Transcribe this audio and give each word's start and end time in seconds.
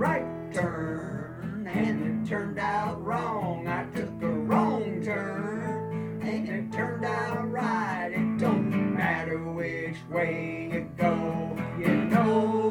right 0.00 0.24
turn 0.50 1.68
and 1.70 2.24
it 2.24 2.26
turned 2.26 2.58
out 2.58 3.04
wrong. 3.04 3.68
I 3.68 3.84
took 3.94 4.22
a 4.22 4.28
wrong 4.28 5.02
turn 5.02 6.22
and 6.22 6.48
it 6.48 6.72
turned 6.72 7.04
out 7.04 7.50
right. 7.50 8.08
It 8.10 8.38
don't 8.38 8.94
matter 8.94 9.36
which 9.52 9.98
way 10.10 10.70
you 10.72 10.90
go, 10.96 11.54
you 11.78 11.88
know. 11.88 12.70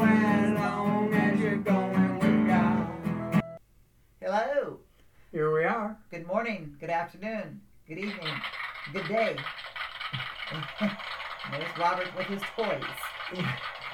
As 0.00 0.52
long 0.56 1.12
as 1.12 1.40
you're 1.40 1.56
going 1.56 2.18
with 2.20 2.46
God. 2.46 3.42
Hello. 4.22 4.78
Here 5.32 5.52
we 5.52 5.64
are. 5.64 5.98
Good 6.12 6.28
morning. 6.28 6.76
Good 6.78 6.90
afternoon. 6.90 7.60
Good 7.88 7.98
evening. 7.98 8.34
Good 8.92 9.08
day. 9.08 9.36
There's 11.50 11.76
Robert 11.76 12.16
with 12.16 12.26
his 12.26 12.42
toys. 12.56 12.84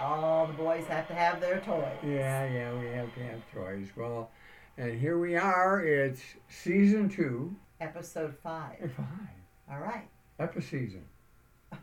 All 0.00 0.46
the 0.46 0.52
boys 0.54 0.86
have 0.86 1.06
to 1.08 1.14
have 1.14 1.40
their 1.40 1.60
toys. 1.60 1.96
Yeah, 2.02 2.46
yeah, 2.46 2.72
we 2.78 2.86
have 2.86 3.14
to 3.14 3.20
have 3.22 3.40
toys. 3.52 3.88
Well, 3.96 4.30
and 4.78 4.98
here 4.98 5.18
we 5.18 5.36
are. 5.36 5.84
It's 5.84 6.22
season 6.48 7.08
two. 7.08 7.54
Episode 7.80 8.34
five. 8.42 8.78
Five. 8.96 9.70
All 9.70 9.80
right. 9.80 10.08
Episeason. 10.38 11.02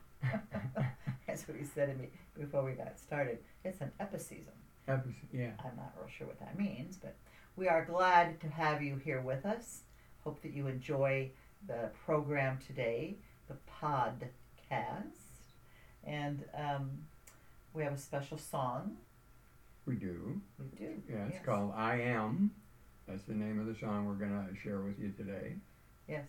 That's 1.27 1.47
what 1.47 1.57
he 1.57 1.63
said 1.63 1.89
to 1.91 1.95
me 2.01 2.09
before 2.37 2.63
we 2.63 2.71
got 2.71 2.97
started. 2.99 3.39
It's 3.63 3.81
an 3.81 3.91
episeason. 3.99 4.55
Epi- 4.87 5.15
yeah. 5.31 5.51
I'm 5.59 5.75
not 5.75 5.93
real 5.99 6.07
sure 6.09 6.27
what 6.27 6.39
that 6.39 6.57
means, 6.57 6.97
but 6.97 7.15
we 7.55 7.67
are 7.67 7.85
glad 7.85 8.39
to 8.41 8.47
have 8.47 8.81
you 8.81 8.95
here 8.97 9.21
with 9.21 9.45
us. 9.45 9.81
Hope 10.23 10.41
that 10.41 10.53
you 10.53 10.67
enjoy 10.67 11.29
the 11.67 11.89
program 12.05 12.57
today, 12.65 13.17
the 13.47 13.55
podcast. 13.81 15.11
And 16.03 16.43
um, 16.55 16.89
we 17.73 17.83
have 17.83 17.93
a 17.93 17.97
special 17.97 18.37
song. 18.37 18.97
We 19.85 19.95
do. 19.95 20.41
We 20.59 20.65
do. 20.77 20.93
Yeah, 21.09 21.25
it's 21.27 21.35
yes. 21.35 21.45
called 21.45 21.73
I 21.75 22.01
Am. 22.01 22.51
That's 23.07 23.23
the 23.23 23.33
name 23.33 23.59
of 23.59 23.67
the 23.67 23.75
song 23.79 24.05
we're 24.05 24.13
going 24.15 24.31
to 24.47 24.55
share 24.61 24.79
with 24.81 24.99
you 24.99 25.11
today. 25.17 25.53
Yes. 26.09 26.25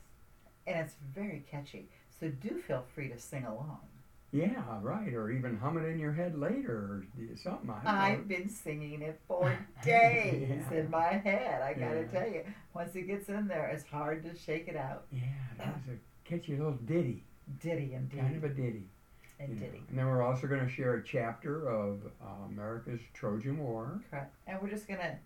And 0.67 0.77
it's 0.79 0.95
very 1.15 1.45
catchy. 1.51 1.89
So 2.21 2.29
do 2.29 2.61
feel 2.67 2.85
free 2.95 3.09
to 3.09 3.19
sing 3.19 3.45
along. 3.47 3.81
Yeah, 4.31 4.63
right. 4.83 5.13
Or 5.15 5.31
even 5.31 5.57
hum 5.57 5.79
it 5.79 5.89
in 5.89 5.99
your 5.99 6.13
head 6.13 6.39
later 6.39 6.77
or 6.77 7.37
something. 7.37 7.71
I. 7.85 8.13
I've 8.13 8.29
been 8.29 8.49
singing 8.49 9.01
it 9.03 9.19
for 9.27 9.57
days 9.85 10.63
Yeah. 10.71 10.79
in 10.79 10.91
my 10.91 11.15
head. 11.15 11.63
I 11.63 11.73
gotta 11.73 12.01
Yeah. 12.13 12.21
tell 12.21 12.29
you, 12.29 12.43
once 12.75 12.95
it 12.95 13.07
gets 13.07 13.29
in 13.31 13.49
there, 13.49 13.69
it's 13.69 13.85
hard 13.85 14.23
to 14.25 14.37
shake 14.37 14.69
it 14.69 14.77
out. 14.77 15.07
Yeah, 15.11 15.23
was 15.59 15.95
a 15.97 16.29
catchy 16.29 16.57
little 16.57 16.73
ditty. 16.85 17.25
Ditty 17.63 17.95
indeed. 17.95 18.21
Kind 18.21 18.37
of 18.37 18.45
a 18.45 18.49
ditty. 18.51 18.85
And 19.41 19.55
know. 19.55 19.67
ditty. 19.67 19.83
And 19.89 19.99
then 19.99 20.07
we're 20.07 20.23
also 20.23 20.47
going 20.47 20.61
to 20.61 20.69
share 20.69 20.95
a 20.95 21.05
chapter 21.05 21.69
of 21.69 22.01
uh, 22.23 22.47
America's 22.51 23.01
Trojan 23.15 23.59
War. 23.59 24.01
Correct. 24.11 24.35
And 24.47 24.61
we're 24.61 24.71
just 24.71 24.89
gonna 24.89 25.19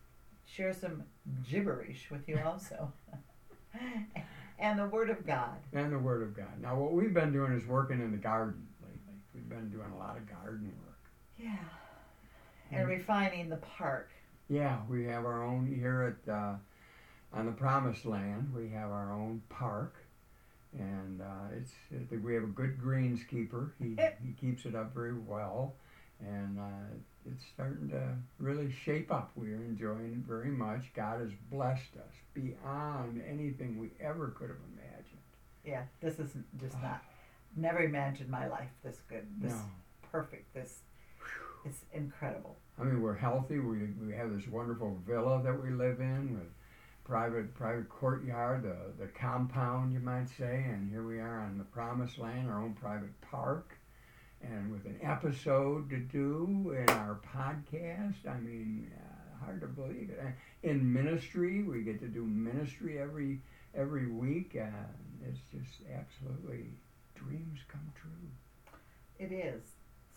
share 0.47 0.73
some 0.73 1.03
gibberish 1.49 2.09
with 2.11 2.29
you 2.29 2.39
also. 2.45 2.93
and 4.59 4.79
the 4.79 4.87
Word 4.87 5.11
of 5.11 5.27
God. 5.27 5.57
and 5.73 5.93
the 5.93 5.99
Word 5.99 6.23
of 6.23 6.37
God. 6.37 6.61
Now, 6.61 6.77
what 6.77 6.93
we've 6.93 7.15
been 7.15 7.33
doing 7.33 7.53
is 7.53 7.67
working 7.67 8.01
in 8.01 8.11
the 8.11 8.19
garden 8.19 8.67
lately. 8.83 9.21
We've 9.35 9.49
been 9.49 9.71
doing 9.71 9.91
a 9.95 9.99
lot 9.99 10.17
of 10.17 10.29
garden 10.29 10.73
work. 10.85 10.99
Yeah. 11.39 11.57
And 12.71 12.89
refining 12.89 13.49
the 13.49 13.57
park. 13.57 14.11
Yeah, 14.49 14.79
we 14.89 15.05
have 15.05 15.25
our 15.25 15.43
own 15.45 15.67
here 15.67 16.17
at 16.27 16.33
uh, 16.33 16.55
on 17.33 17.47
the 17.47 17.53
Promised 17.53 18.05
Land. 18.05 18.53
We 18.55 18.69
have 18.71 18.91
our 18.91 19.13
own 19.13 19.43
park, 19.49 19.97
and 20.79 21.21
uh, 21.21 21.57
it's 21.57 21.73
it, 21.91 22.23
we 22.23 22.35
have 22.35 22.45
a 22.45 22.47
good 22.47 22.79
greenskeeper. 22.81 23.71
He 23.79 23.97
he 24.25 24.33
keeps 24.41 24.65
it 24.65 24.75
up 24.75 24.95
very 24.95 25.15
well, 25.15 25.75
and 26.21 26.59
uh, 26.59 26.95
it's 27.31 27.45
starting 27.55 27.89
to 27.91 28.15
really 28.39 28.73
shape 28.85 29.13
up. 29.13 29.31
We're 29.37 29.57
enjoying 29.57 30.13
it 30.13 30.27
very 30.29 30.51
much. 30.51 30.93
God 30.95 31.21
has 31.21 31.31
blessed 31.51 31.97
us 31.97 32.15
beyond 32.35 33.23
anything 33.29 33.79
we 33.79 33.91
ever 34.01 34.29
could 34.29 34.49
have 34.49 34.59
imagined. 34.73 35.21
Yeah, 35.65 35.83
this 36.01 36.19
is 36.19 36.31
just 36.61 36.81
not. 36.83 37.03
Never 37.57 37.81
imagined 37.81 38.31
my 38.31 38.49
life 38.49 38.71
this 38.83 39.03
good, 39.09 39.27
this 39.39 39.53
No. 39.53 39.61
perfect, 40.11 40.53
this. 40.55 40.81
It's 41.65 41.85
incredible. 41.93 42.57
I 42.81 42.83
mean, 42.83 43.01
we're 43.01 43.15
healthy. 43.15 43.61
We, 43.61 43.87
we 44.05 44.13
have 44.15 44.35
this 44.35 44.49
wonderful 44.49 44.99
villa 45.07 45.41
that 45.45 45.63
we 45.63 45.71
live 45.71 46.01
in 46.01 46.35
with 46.35 46.49
private 47.05 47.55
private 47.55 47.89
courtyard, 47.89 48.63
the 48.63 49.03
the 49.03 49.09
compound, 49.09 49.93
you 49.93 50.01
might 50.01 50.29
say. 50.29 50.65
And 50.69 50.91
here 50.91 51.07
we 51.07 51.19
are 51.19 51.41
on 51.41 51.59
the 51.59 51.65
promised 51.65 52.19
land, 52.19 52.49
our 52.49 52.63
own 52.63 52.75
private 52.75 53.19
park, 53.21 53.77
and 54.43 54.71
with 54.71 54.85
an 54.87 54.99
episode 55.03 55.91
to 55.91 55.99
do 55.99 56.75
in 56.77 56.89
our 56.91 57.21
podcast. 57.35 58.27
I 58.29 58.39
mean, 58.41 58.91
uh, 58.97 59.45
hard 59.45 59.61
to 59.61 59.67
believe 59.67 60.11
it. 60.11 60.21
In 60.63 60.93
ministry, 60.93 61.63
we 61.63 61.83
get 61.83 62.01
to 62.01 62.09
do 62.09 62.25
ministry 62.25 62.99
every 62.99 63.41
every 63.75 64.07
week, 64.07 64.55
and 64.55 64.73
it's 65.27 65.41
just 65.51 65.83
absolutely 65.93 66.67
dreams 67.15 67.61
come 67.69 67.93
true. 67.95 68.11
It 69.19 69.33
is. 69.33 69.63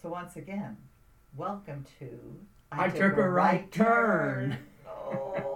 So 0.01 0.09
once 0.09 0.35
again, 0.35 0.77
welcome 1.35 1.85
to. 1.99 2.09
I 2.71 2.89
took 2.89 3.17
a 3.17 3.27
right 3.27 3.71
turn. 3.71 4.57
Oh 4.87 5.33
yes, 5.35 5.54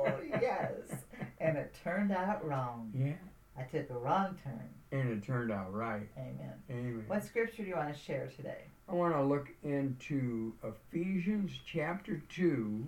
and 1.49 1.57
it 1.57 1.75
turned 1.83 2.11
out 2.11 2.47
wrong. 2.47 2.91
Yeah, 2.95 3.13
I 3.57 3.63
took 3.63 3.89
a 3.89 3.93
wrong 3.93 4.37
turn. 4.43 4.69
and 4.91 5.11
it 5.11 5.25
turned 5.25 5.51
out 5.51 5.73
right. 5.73 6.07
Amen. 6.17 6.53
Amen. 6.69 7.03
What 7.07 7.23
scripture 7.23 7.63
do 7.63 7.69
you 7.69 7.75
want 7.75 7.93
to 7.93 7.99
share 7.99 8.29
today? 8.35 8.61
I 8.87 8.93
want 8.93 9.13
to 9.15 9.21
look 9.23 9.47
into 9.63 10.53
Ephesians 10.63 11.51
chapter 11.65 12.21
2, 12.35 12.85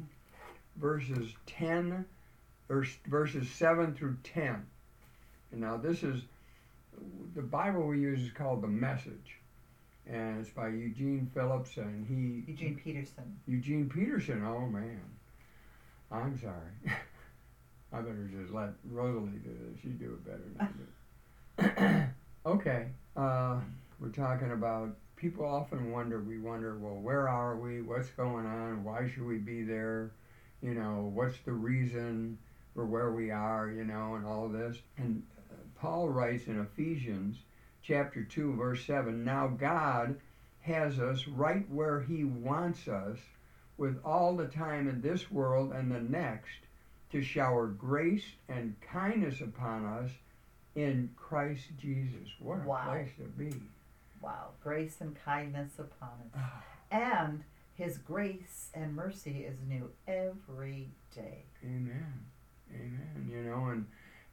verses 0.78 1.34
10, 1.48 2.06
or 2.70 2.86
verses 3.08 3.50
7 3.50 3.94
through 3.96 4.18
10. 4.24 4.66
And 5.52 5.62
now 5.62 5.78
this 5.78 6.04
is, 6.04 6.22
the 7.36 7.42
Bible 7.42 7.86
we 7.88 8.00
use 8.00 8.22
is 8.22 8.32
called 8.32 8.62
the 8.62 8.68
Message. 8.68 9.38
And 10.08 10.40
it's 10.40 10.50
by 10.50 10.70
Eugene 10.70 11.30
Phillips 11.34 11.78
and 11.78 12.06
he. 12.08 12.52
Eugene 12.52 12.76
Peterson. 12.84 13.40
Eugene 13.48 13.88
Peterson, 13.90 14.44
oh 14.44 14.66
man. 14.66 15.02
I'm 16.12 16.38
sorry. 16.40 16.96
I 17.94 18.00
better 18.00 18.30
just 18.40 18.54
let 18.54 18.70
Rosalie 18.90 19.40
do 19.44 19.50
this. 19.50 19.82
She 19.82 19.90
do 19.90 20.18
it 20.18 20.26
better 20.26 20.44
than 21.58 21.76
I 21.76 21.92
do. 21.92 22.10
okay. 22.52 22.88
Uh, 23.18 23.60
we're 24.00 24.10
talking 24.10 24.52
about 24.52 24.96
people 25.18 25.46
often 25.46 25.92
wonder, 25.92 26.20
we 26.22 26.40
wonder, 26.40 26.78
well, 26.78 26.96
where 26.96 27.28
are 27.28 27.56
we? 27.58 27.82
What's 27.82 28.10
going 28.10 28.46
on? 28.46 28.84
Why 28.84 29.10
should 29.10 29.26
we 29.26 29.38
be 29.38 29.64
there? 29.64 30.12
You 30.64 30.74
know, 30.74 31.12
what's 31.14 31.38
the 31.46 31.52
reason 31.52 32.38
for 32.74 32.86
where 32.86 33.12
we 33.12 33.30
are, 33.30 33.70
you 33.70 33.84
know, 33.84 34.16
and 34.16 34.26
all 34.26 34.48
this? 34.48 34.78
And 34.98 35.22
uh, 35.52 35.56
Paul 35.80 36.10
writes 36.10 36.48
in 36.48 36.60
Ephesians 36.60 37.38
chapter 37.84 38.24
2, 38.24 38.56
verse 38.56 38.86
7 38.86 39.24
Now 39.24 39.48
God 39.48 40.16
has 40.62 40.98
us 41.00 41.28
right 41.28 41.70
where 41.70 42.02
He 42.02 42.24
wants 42.24 42.88
us 42.88 43.18
with 43.78 44.00
all 44.06 44.36
the 44.36 44.48
time 44.48 44.88
in 44.88 45.02
this 45.02 45.30
world 45.30 45.74
and 45.74 45.92
the 45.92 46.00
next 46.00 46.50
to 47.12 47.22
shower 47.22 47.68
grace 47.68 48.26
and 48.50 48.76
kindness 48.82 49.42
upon 49.42 49.86
us 49.86 50.12
in 50.76 51.10
Christ 51.16 51.66
Jesus. 51.78 52.30
What 52.40 52.62
a 52.64 52.68
Wow. 52.68 52.86
place 52.86 53.12
to 53.18 53.24
be. 53.24 53.62
Wow, 54.22 54.52
grace 54.64 55.02
and 55.02 55.16
kindness 55.16 55.80
upon 55.80 56.10
us. 56.10 56.32
Ah. 56.36 56.64
And 56.92 57.44
his 57.74 57.98
grace 57.98 58.70
and 58.74 58.96
mercy 58.96 59.46
is 59.46 59.58
new 59.68 59.90
every 60.08 60.92
day. 61.14 61.46
Amen. 61.64 62.26
Amen. 62.74 63.28
You 63.30 63.44
know, 63.44 63.66
and 63.68 63.86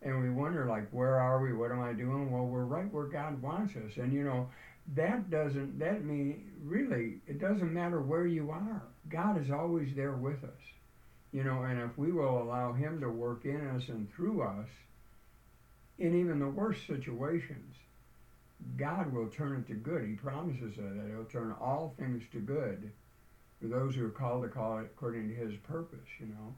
and 0.02 0.20
we 0.22 0.30
wonder 0.30 0.66
like 0.66 0.88
where 0.90 1.16
are 1.18 1.40
we? 1.42 1.52
What 1.52 1.72
am 1.72 1.80
I 1.80 1.92
doing? 1.92 2.30
Well, 2.30 2.46
we're 2.46 2.64
right 2.64 2.92
where 2.92 3.06
God 3.06 3.42
wants 3.42 3.74
us. 3.76 3.96
And 3.96 4.12
you 4.12 4.22
know, 4.22 4.48
that 4.94 5.30
doesn't 5.30 5.78
that 5.80 6.04
mean 6.04 6.52
really 6.62 7.20
it 7.26 7.40
doesn't 7.40 7.72
matter 7.72 8.00
where 8.00 8.26
you 8.26 8.50
are. 8.50 8.82
God 9.08 9.40
is 9.40 9.50
always 9.50 9.94
there 9.96 10.12
with 10.12 10.44
us. 10.44 10.60
You 11.32 11.44
know, 11.44 11.62
and 11.62 11.80
if 11.80 11.98
we 11.98 12.10
will 12.10 12.42
allow 12.42 12.72
him 12.72 13.00
to 13.00 13.10
work 13.10 13.44
in 13.44 13.66
us 13.68 13.88
and 13.88 14.10
through 14.12 14.42
us 14.42 14.68
in 15.98 16.18
even 16.18 16.38
the 16.38 16.48
worst 16.48 16.86
situations, 16.86 17.76
God 18.76 19.12
will 19.12 19.28
turn 19.28 19.56
it 19.56 19.68
to 19.68 19.74
good. 19.74 20.06
He 20.06 20.14
promises 20.14 20.76
that, 20.76 20.94
that 20.96 21.10
he'll 21.10 21.24
turn 21.24 21.54
all 21.60 21.94
things 21.98 22.24
to 22.32 22.38
good 22.38 22.90
for 23.60 23.66
those 23.66 23.94
who 23.94 24.06
are 24.06 24.10
called 24.10 24.42
to 24.42 24.48
call 24.48 24.78
it 24.78 24.90
according 24.96 25.28
to 25.28 25.34
his 25.34 25.54
purpose, 25.68 26.08
you 26.18 26.26
know. 26.26 26.54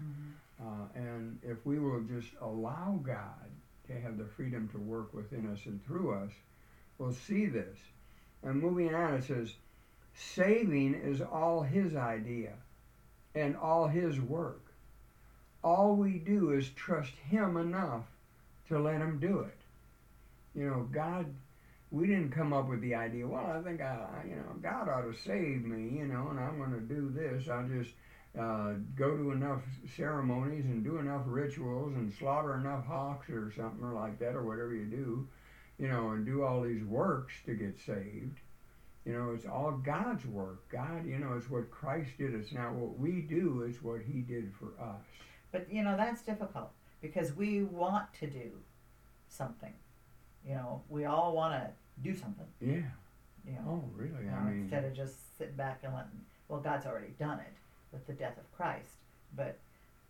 Uh, 0.62 0.98
and 0.98 1.38
if 1.42 1.64
we 1.64 1.78
will 1.78 2.02
just 2.02 2.28
allow 2.40 3.00
God 3.02 3.50
to 3.88 3.98
have 4.00 4.18
the 4.18 4.26
freedom 4.36 4.68
to 4.68 4.78
work 4.78 5.12
within 5.14 5.50
us 5.50 5.60
and 5.64 5.84
through 5.84 6.14
us, 6.14 6.30
we'll 6.98 7.12
see 7.12 7.46
this. 7.46 7.78
And 8.42 8.62
moving 8.62 8.94
on, 8.94 9.14
it 9.14 9.24
says, 9.24 9.54
saving 10.14 10.94
is 10.94 11.20
all 11.20 11.62
His 11.62 11.96
idea 11.96 12.52
and 13.34 13.56
all 13.56 13.88
His 13.88 14.20
work. 14.20 14.60
All 15.62 15.94
we 15.94 16.18
do 16.18 16.52
is 16.52 16.70
trust 16.70 17.12
Him 17.28 17.56
enough 17.56 18.04
to 18.68 18.78
let 18.78 18.96
Him 18.96 19.18
do 19.18 19.40
it. 19.40 19.56
You 20.54 20.68
know, 20.68 20.88
God, 20.92 21.26
we 21.90 22.06
didn't 22.06 22.30
come 22.30 22.52
up 22.52 22.68
with 22.68 22.80
the 22.80 22.94
idea. 22.94 23.26
Well, 23.26 23.46
I 23.46 23.62
think 23.62 23.80
I, 23.80 24.24
you 24.28 24.36
know, 24.36 24.54
God 24.62 24.88
ought 24.88 25.02
to 25.02 25.14
save 25.14 25.64
me, 25.64 25.98
you 25.98 26.06
know, 26.06 26.28
and 26.30 26.40
I'm 26.40 26.58
going 26.58 26.72
to 26.72 26.80
do 26.80 27.10
this. 27.10 27.48
I'll 27.48 27.68
just 27.68 27.90
uh, 28.38 28.74
go 28.96 29.16
to 29.16 29.32
enough 29.32 29.62
ceremonies 29.96 30.64
and 30.64 30.84
do 30.84 30.98
enough 30.98 31.22
rituals 31.26 31.94
and 31.94 32.12
slaughter 32.12 32.54
enough 32.56 32.86
hawks 32.86 33.28
or 33.28 33.52
something 33.56 33.92
like 33.92 34.18
that 34.20 34.34
or 34.34 34.44
whatever 34.44 34.72
you 34.72 34.84
do, 34.84 35.26
you 35.78 35.88
know, 35.88 36.10
and 36.10 36.24
do 36.24 36.44
all 36.44 36.62
these 36.62 36.84
works 36.84 37.34
to 37.46 37.54
get 37.54 37.78
saved. 37.84 38.38
You 39.06 39.14
know, 39.14 39.32
it's 39.34 39.46
all 39.46 39.72
God's 39.72 40.26
work. 40.26 40.68
God, 40.70 41.06
you 41.06 41.18
know, 41.18 41.32
it's 41.36 41.48
what 41.50 41.70
Christ 41.70 42.10
did. 42.18 42.34
It's 42.34 42.52
not 42.52 42.74
what 42.74 42.98
we 42.98 43.22
do, 43.22 43.64
it's 43.66 43.82
what 43.82 44.00
He 44.02 44.20
did 44.20 44.52
for 44.58 44.68
us. 44.82 45.00
But, 45.52 45.72
you 45.72 45.82
know, 45.82 45.96
that's 45.96 46.22
difficult 46.22 46.70
because 47.00 47.34
we 47.34 47.62
want 47.62 48.12
to 48.20 48.26
do 48.26 48.50
something. 49.28 49.72
You 50.46 50.54
know, 50.54 50.82
we 50.88 51.06
all 51.06 51.34
want 51.34 51.54
to 51.54 51.70
do 52.02 52.14
something. 52.14 52.46
Yeah. 52.60 52.82
You 53.46 53.52
know, 53.52 53.82
Oh, 53.84 53.90
really? 53.96 54.24
you 54.24 54.30
I 54.30 54.44
mean, 54.44 54.60
instead 54.62 54.84
of 54.84 54.94
just 54.94 55.36
sitting 55.38 55.54
back 55.54 55.80
and 55.82 55.94
letting, 55.94 56.20
well, 56.48 56.60
God's 56.60 56.86
already 56.86 57.14
done 57.18 57.38
it 57.40 57.52
with 57.92 58.06
the 58.06 58.12
death 58.12 58.36
of 58.36 58.50
Christ. 58.52 58.96
But 59.34 59.58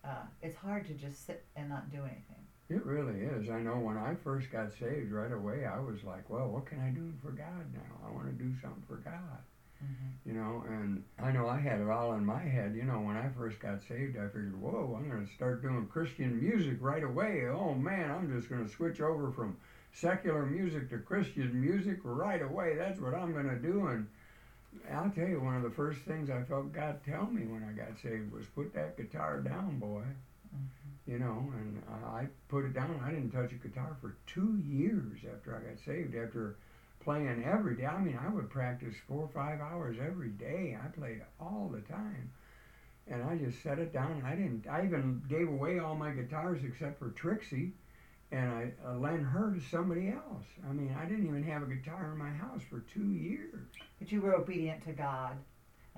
uh, 0.05 0.25
it's 0.43 0.57
hard 0.57 0.87
to 0.89 0.95
just 0.95 1.27
sit 1.27 1.45
and 1.55 1.69
not 1.69 1.91
do 1.91 1.99
anything. 1.99 2.40
It 2.71 2.87
really 2.87 3.21
is. 3.23 3.51
I 3.51 3.61
know 3.61 3.79
when 3.79 3.97
I 3.97 4.15
first 4.23 4.53
got 4.53 4.71
saved 4.79 5.11
right 5.11 5.33
away, 5.33 5.67
I 5.67 5.81
was 5.81 6.05
like, 6.05 6.31
well, 6.31 6.49
what 6.49 6.67
can 6.67 6.81
I 6.81 6.91
do 6.91 7.13
for 7.21 7.33
God 7.33 7.67
now? 7.75 8.07
I 8.07 8.13
want 8.13 8.27
to 8.27 8.45
do 8.45 8.53
something 8.63 8.85
for 8.87 8.99
God. 8.99 9.43
Mm-hmm. 9.83 10.29
You 10.29 10.35
know, 10.37 10.65
and 10.69 11.03
I 11.19 11.33
know 11.33 11.49
I 11.49 11.59
had 11.59 11.81
it 11.81 11.89
all 11.89 12.13
in 12.13 12.25
my 12.25 12.39
head. 12.41 12.77
You 12.77 12.85
know, 12.85 13.01
when 13.01 13.17
I 13.17 13.29
first 13.37 13.59
got 13.59 13.81
saved, 13.89 14.17
I 14.17 14.27
figured, 14.27 14.61
whoa, 14.61 14.97
I'm 14.97 15.11
going 15.11 15.27
to 15.27 15.35
start 15.35 15.63
doing 15.63 15.89
Christian 15.89 16.39
music 16.41 16.77
right 16.81 17.03
away. 17.03 17.47
Oh, 17.49 17.75
man, 17.75 18.09
I'm 18.09 18.33
just 18.39 18.49
going 18.49 18.65
to 18.65 18.71
switch 18.71 19.01
over 19.01 19.33
from 19.33 19.57
secular 19.93 20.47
music 20.47 20.91
to 20.91 20.99
Christian 20.99 21.61
music 21.61 21.99
right 22.05 22.43
away. 22.43 22.77
That's 22.77 23.01
what 23.01 23.15
I'm 23.15 23.33
going 23.33 23.49
to 23.49 23.57
do. 23.57 23.89
And 23.89 24.07
I'll 24.93 25.11
tell 25.11 25.27
you, 25.27 25.41
one 25.41 25.57
of 25.57 25.65
the 25.65 25.71
first 25.71 26.03
things 26.03 26.31
I 26.31 26.45
felt 26.45 26.73
God 26.73 27.01
tell 27.05 27.27
me 27.27 27.47
when 27.47 27.65
I 27.65 27.73
got 27.73 27.99
saved 28.01 28.33
was 28.33 28.47
put 28.55 28.73
that 28.75 28.97
guitar 28.97 29.41
down, 29.41 29.81
boy. 29.81 30.05
You 31.11 31.19
know, 31.19 31.53
and 31.57 31.83
I 32.07 32.29
put 32.47 32.65
it 32.67 32.73
down. 32.73 33.03
I 33.05 33.11
didn't 33.11 33.33
touch 33.33 33.51
a 33.51 33.57
guitar 33.57 33.97
for 34.01 34.15
two 34.29 34.61
years 34.65 35.19
after 35.35 35.57
I 35.57 35.69
got 35.69 35.85
saved. 35.85 36.15
After 36.15 36.55
playing 37.03 37.43
every 37.45 37.75
day, 37.75 37.87
I 37.87 38.01
mean, 38.01 38.17
I 38.17 38.33
would 38.33 38.49
practice 38.49 38.95
four 39.09 39.23
or 39.23 39.29
five 39.35 39.61
hours 39.61 39.97
every 40.01 40.29
day. 40.29 40.79
I 40.81 40.87
played 40.87 41.23
all 41.41 41.69
the 41.75 41.81
time, 41.81 42.31
and 43.09 43.25
I 43.25 43.37
just 43.39 43.61
set 43.61 43.81
it 43.81 43.93
down. 43.93 44.23
I 44.25 44.37
didn't. 44.37 44.69
I 44.71 44.85
even 44.85 45.21
gave 45.29 45.49
away 45.49 45.81
all 45.81 45.97
my 45.97 46.13
guitars 46.13 46.61
except 46.63 47.01
for 47.01 47.09
Trixie, 47.09 47.73
and 48.31 48.49
I 48.49 48.73
uh, 48.87 48.95
lent 48.95 49.25
her 49.25 49.53
to 49.53 49.61
somebody 49.69 50.11
else. 50.11 50.47
I 50.69 50.73
mean, 50.73 50.97
I 50.97 51.07
didn't 51.07 51.27
even 51.27 51.43
have 51.43 51.65
a 51.65 51.67
guitar 51.67 52.13
in 52.13 52.19
my 52.19 52.31
house 52.31 52.63
for 52.71 52.85
two 52.95 53.11
years. 53.11 53.67
But 53.99 54.13
you 54.13 54.21
were 54.21 54.37
obedient 54.37 54.85
to 54.85 54.93
God, 54.93 55.39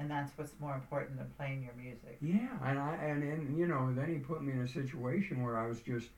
and 0.02 0.10
that's 0.10 0.36
what's 0.36 0.52
more 0.60 0.74
important 0.74 1.16
than 1.16 1.30
playing 1.38 1.62
your 1.62 1.74
music. 1.74 2.18
Yeah, 2.20 2.48
and 2.64 2.78
I 2.78 2.94
and, 2.96 3.22
and 3.22 3.56
you 3.56 3.66
know 3.66 3.92
then 3.94 4.08
he 4.08 4.18
put 4.18 4.42
me 4.42 4.52
in 4.52 4.62
a 4.62 4.68
situation 4.68 5.42
where 5.42 5.56
I 5.56 5.68
was 5.68 5.80
just 5.80 6.08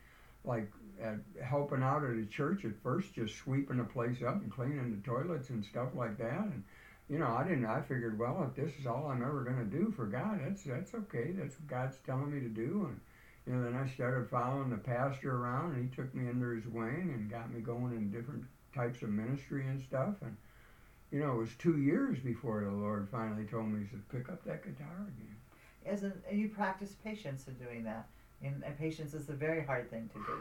like 0.44 0.70
at, 1.00 1.18
helping 1.42 1.82
out 1.82 2.02
at 2.02 2.16
a 2.16 2.24
church 2.26 2.64
at 2.64 2.72
first, 2.82 3.14
just 3.14 3.36
sweeping 3.36 3.76
the 3.76 3.84
place 3.84 4.22
up 4.26 4.40
and 4.40 4.50
cleaning 4.50 4.90
the 4.90 5.08
toilets 5.08 5.50
and 5.50 5.64
stuff 5.64 5.90
like 5.94 6.16
that. 6.18 6.40
And 6.40 6.64
you 7.10 7.18
know 7.18 7.28
I 7.28 7.44
didn't. 7.46 7.66
I 7.66 7.82
figured, 7.82 8.18
well, 8.18 8.50
if 8.50 8.56
this 8.56 8.74
is 8.80 8.86
all 8.86 9.08
I'm 9.08 9.22
ever 9.22 9.44
going 9.44 9.58
to 9.58 9.76
do 9.76 9.92
for 9.94 10.06
God, 10.06 10.40
that's 10.42 10.64
that's 10.64 10.94
okay. 10.94 11.32
That's 11.32 11.54
what 11.60 11.68
God's 11.68 11.98
telling 12.06 12.34
me 12.34 12.40
to 12.40 12.48
do. 12.48 12.88
And 12.88 13.00
you 13.46 13.52
know 13.52 13.70
then 13.70 13.76
I 13.78 13.86
started 13.92 14.30
following 14.30 14.70
the 14.70 14.78
pastor 14.78 15.36
around, 15.36 15.74
and 15.74 15.90
he 15.90 15.94
took 15.94 16.14
me 16.14 16.28
under 16.28 16.54
his 16.54 16.66
wing 16.66 17.12
and 17.14 17.30
got 17.30 17.52
me 17.52 17.60
going 17.60 17.92
in 17.92 18.10
different 18.10 18.44
types 18.74 19.02
of 19.02 19.10
ministry 19.10 19.66
and 19.68 19.82
stuff. 19.82 20.14
And 20.22 20.36
you 21.10 21.20
know 21.20 21.32
it 21.32 21.38
was 21.38 21.54
two 21.58 21.78
years 21.78 22.18
before 22.18 22.64
the 22.64 22.70
Lord 22.70 23.08
finally 23.10 23.44
told 23.44 23.68
me, 23.68 23.84
he 23.84 23.90
said, 23.90 24.08
pick 24.08 24.28
up 24.28 24.44
that 24.44 24.62
guitar 24.64 25.06
again. 25.06 25.36
Isn't 25.86 26.14
and 26.28 26.40
you 26.40 26.48
practice 26.48 26.94
patience 27.04 27.46
in 27.46 27.54
doing 27.54 27.84
that? 27.84 28.08
And, 28.42 28.62
and 28.64 28.78
patience 28.78 29.14
is 29.14 29.28
a 29.28 29.32
very 29.32 29.64
hard 29.64 29.90
thing 29.90 30.10
to 30.12 30.18
do. 30.18 30.38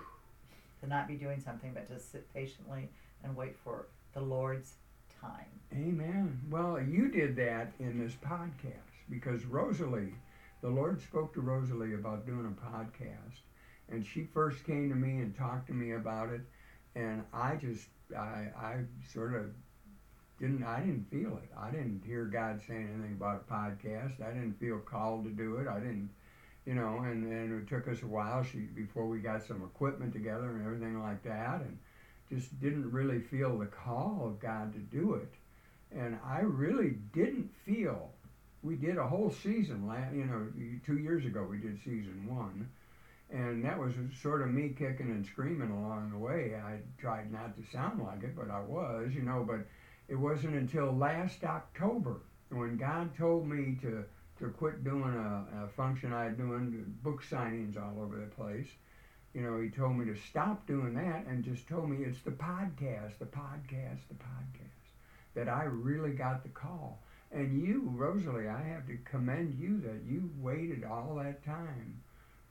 To 0.82 0.88
not 0.88 1.08
be 1.08 1.16
doing 1.16 1.40
something, 1.40 1.72
but 1.74 1.88
to 1.88 2.00
sit 2.00 2.34
patiently 2.34 2.90
and 3.24 3.36
wait 3.36 3.56
for 3.64 3.88
the 4.14 4.22
Lord's 4.22 4.74
time. 5.22 5.46
Amen. 5.74 6.40
Well, 6.50 6.82
you 6.82 7.10
did 7.10 7.36
that 7.38 7.72
in 7.80 8.00
this 8.00 8.14
podcast 8.14 8.92
because 9.10 9.46
Rosalie, 9.46 10.14
the 10.62 10.70
Lord 10.70 11.02
spoke 11.02 11.34
to 11.34 11.42
Rosalie 11.42 11.94
about 11.94 12.26
doing 12.26 12.46
a 12.46 12.66
podcast, 12.66 13.42
and 13.90 14.06
she 14.06 14.26
first 14.34 14.66
came 14.66 14.90
to 14.90 14.96
me 14.96 15.22
and 15.22 15.36
talked 15.36 15.68
to 15.68 15.74
me 15.74 15.94
about 15.94 16.30
it, 16.30 16.42
and 16.96 17.24
I 17.34 17.56
just, 17.56 17.88
I, 18.18 18.48
I 18.58 18.76
sort 19.12 19.36
of 19.36 19.46
didn't, 20.40 20.64
I 20.64 20.80
didn't 20.80 21.10
feel 21.10 21.38
it. 21.38 21.50
I 21.58 21.72
didn't 21.72 22.04
hear 22.06 22.26
God 22.26 22.62
saying 22.68 22.90
anything 22.94 23.18
about 23.18 23.44
a 23.48 23.54
podcast. 23.54 24.22
I 24.22 24.32
didn't 24.34 24.60
feel 24.60 24.80
called 24.80 25.26
to 25.26 25.30
do 25.30 25.58
it. 25.58 25.68
I 25.68 25.80
didn't, 25.80 26.10
you 26.66 26.74
know, 26.74 27.00
and, 27.04 27.32
and 27.32 27.62
it 27.62 27.68
took 27.68 27.88
us 27.88 28.02
a 28.02 28.08
while 28.08 28.44
she, 28.44 28.60
before 28.60 29.08
we 29.08 29.20
got 29.20 29.44
some 29.44 29.62
equipment 29.64 30.14
together 30.14 30.50
and 30.50 30.66
everything 30.66 31.02
like 31.02 31.24
that, 31.24 31.62
and 31.62 31.78
just 32.30 32.60
didn't 32.60 32.92
really 32.92 33.20
feel 33.20 33.58
the 33.58 33.66
call 33.68 34.24
of 34.26 34.40
God 34.40 34.74
to 34.74 34.80
do 34.80 35.16
it 35.16 35.34
and 35.96 36.18
I 36.26 36.42
really 36.42 36.96
didn't 37.14 37.52
feel. 37.66 38.10
We 38.62 38.76
did 38.76 38.98
a 38.98 39.08
whole 39.08 39.32
season, 39.32 39.88
last, 39.88 40.14
you 40.14 40.26
know, 40.26 40.48
two 40.86 40.98
years 40.98 41.26
ago. 41.26 41.46
We 41.50 41.58
did 41.58 41.78
season 41.84 42.26
one, 42.28 42.70
and 43.30 43.64
that 43.66 43.78
was 43.78 43.94
sort 44.22 44.42
of 44.42 44.50
me 44.50 44.70
kicking 44.70 45.12
and 45.12 45.26
screaming 45.26 45.70
along 45.70 46.12
the 46.12 46.18
way. 46.18 46.56
I 46.56 46.78
tried 47.00 47.32
not 47.32 47.56
to 47.58 47.72
sound 47.72 48.02
like 48.02 48.24
it, 48.24 48.36
but 48.36 48.50
I 48.50 48.62
was, 48.62 49.12
you 49.14 49.22
know. 49.22 49.46
But 49.46 49.66
it 50.08 50.16
wasn't 50.16 50.56
until 50.56 50.92
last 50.92 51.44
October 51.44 52.22
when 52.50 52.78
God 52.78 53.16
told 53.18 53.48
me 53.48 53.78
to 53.82 54.04
to 54.40 54.50
quit 54.50 54.84
doing 54.84 55.14
a, 55.14 55.66
a 55.66 55.68
function 55.70 56.12
I 56.12 56.26
had 56.26 56.38
doing 56.38 56.96
book 57.04 57.24
signings 57.24 57.78
all 57.78 58.02
over 58.02 58.18
the 58.18 58.26
place. 58.26 58.68
You 59.34 59.42
know, 59.42 59.60
he 59.62 59.70
told 59.70 59.96
me 59.96 60.06
to 60.06 60.16
stop 60.16 60.68
doing 60.68 60.96
that 60.96 61.26
and 61.28 61.44
just 61.44 61.68
told 61.68 61.90
me 61.90 62.04
it's 62.04 62.22
the 62.22 62.32
podcast, 62.32 63.20
the 63.20 63.26
podcast, 63.26 64.08
the 64.10 64.16
podcast 64.16 64.84
that 65.36 65.50
I 65.50 65.64
really 65.64 66.12
got 66.12 66.44
the 66.44 66.50
call. 66.50 67.00
And 67.32 67.62
you, 67.62 67.92
Rosalie, 67.96 68.48
I 68.48 68.62
have 68.62 68.86
to 68.88 68.98
commend 69.06 69.56
you 69.60 69.80
that 69.82 70.04
you 70.06 70.30
waited 70.40 70.84
all 70.84 71.16
that 71.16 71.44
time 71.44 72.02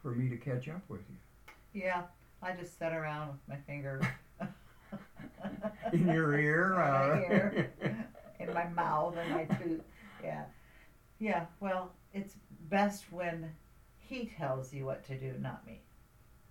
for 0.03 0.11
me 0.11 0.29
to 0.29 0.37
catch 0.37 0.69
up 0.69 0.83
with 0.89 1.03
you. 1.09 1.83
Yeah, 1.83 2.03
I 2.43 2.53
just 2.53 2.79
sat 2.79 2.93
around 2.93 3.29
with 3.29 3.41
my 3.49 3.57
finger 3.57 4.01
In 5.93 6.07
your 6.09 6.39
ear? 6.39 6.73
In 6.73 6.79
my 6.79 6.87
uh, 6.87 7.17
ear. 7.31 7.73
in 8.41 8.55
my 8.55 8.69
mouth 8.69 9.17
and 9.17 9.31
my 9.31 9.45
tooth. 9.57 9.83
Yeah. 10.23 10.45
Yeah, 11.19 11.47
well, 11.61 11.93
it's 12.13 12.35
best 12.69 13.05
when 13.13 13.51
he 13.97 14.31
tells 14.37 14.73
you 14.73 14.85
what 14.85 15.05
to 15.07 15.15
do, 15.17 15.35
not 15.41 15.65
me. 15.67 15.81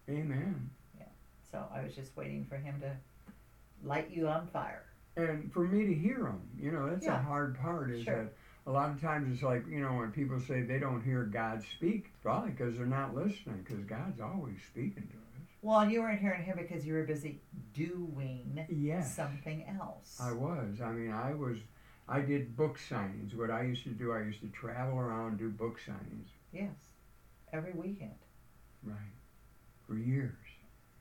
Amen. 0.10 0.70
Yeah. 0.98 1.06
So 1.52 1.64
I 1.74 1.84
was 1.84 1.94
just 1.94 2.16
waiting 2.16 2.46
for 2.46 2.56
him 2.58 2.80
to 2.82 2.96
light 3.84 4.10
you 4.12 4.28
on 4.28 4.48
fire. 4.48 4.86
And 5.18 5.52
for 5.52 5.68
me 5.68 5.86
to 5.86 5.94
hear 5.94 6.26
him, 6.26 6.42
you 6.60 6.72
know, 6.72 6.90
that's 6.90 7.06
Yeah. 7.06 7.20
a 7.20 7.24
hard 7.24 7.58
part. 7.60 7.92
Is 7.92 8.04
Sure. 8.04 8.24
that 8.24 8.34
a 8.66 8.72
lot 8.72 8.92
of 8.92 9.02
times 9.02 9.34
it's 9.34 9.44
like 9.44 9.68
you 9.68 9.82
know 9.82 9.94
when 9.98 10.12
people 10.12 10.40
say 10.40 10.62
they 10.62 10.80
don't 10.80 11.02
hear 11.02 11.24
God 11.24 11.62
speak, 11.64 12.12
probably 12.22 12.52
because 12.52 12.78
they're 12.78 12.86
not 12.86 13.14
listening. 13.14 13.62
Because 13.64 13.84
God's 13.84 14.22
always 14.22 14.62
speaking 14.70 15.08
to 15.08 15.18
us. 15.18 15.21
Well, 15.62 15.88
you 15.88 16.02
weren't 16.02 16.20
hearing 16.20 16.44
him 16.44 16.58
because 16.58 16.86
you 16.86 16.94
were 16.94 17.04
busy 17.04 17.42
doing 17.74 18.66
Yes. 18.68 19.16
something 19.16 19.64
else. 19.66 20.20
I 20.20 20.32
was. 20.32 20.82
I 20.82 20.92
mean, 20.92 21.12
I 21.12 21.34
was. 21.34 21.58
I 22.08 22.22
did 22.22 22.58
book 22.58 22.80
signings. 22.80 23.36
What 23.36 23.52
I 23.52 23.62
used 23.64 23.84
to 23.84 23.90
do, 23.90 24.12
I 24.12 24.24
used 24.24 24.42
to 24.42 24.48
travel 24.48 24.98
around 24.98 25.30
and 25.30 25.38
do 25.38 25.50
book 25.50 25.80
signings. 25.80 26.30
Yes. 26.52 26.74
Every 27.54 27.74
weekend. 27.74 28.16
Right. 28.84 28.98
For 29.88 29.96
years. 29.98 30.36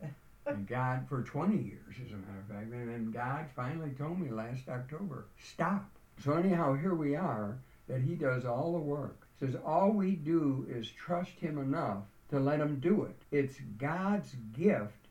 and 0.46 0.68
God, 0.68 1.06
for 1.08 1.22
20 1.22 1.56
years, 1.56 1.96
as 2.04 2.12
a 2.12 2.16
matter 2.16 2.38
of 2.40 2.46
fact. 2.48 2.70
And 2.72 2.88
then 2.88 3.10
God 3.10 3.46
finally 3.56 3.90
told 3.90 4.20
me 4.20 4.30
last 4.30 4.68
October, 4.68 5.26
stop. 5.42 5.90
So, 6.22 6.34
anyhow, 6.34 6.74
here 6.74 6.94
we 6.94 7.16
are, 7.16 7.58
that 7.88 8.02
He 8.02 8.14
does 8.14 8.44
all 8.44 8.74
the 8.74 8.78
work. 8.78 9.26
Says 9.40 9.56
all 9.64 9.90
we 9.90 10.12
do 10.16 10.66
is 10.68 10.90
trust 10.90 11.32
Him 11.40 11.56
enough 11.58 12.04
to 12.30 12.40
let 12.40 12.60
Him 12.60 12.80
do 12.80 13.04
it. 13.04 13.16
It's 13.30 13.56
God's 13.78 14.34
gift 14.52 15.08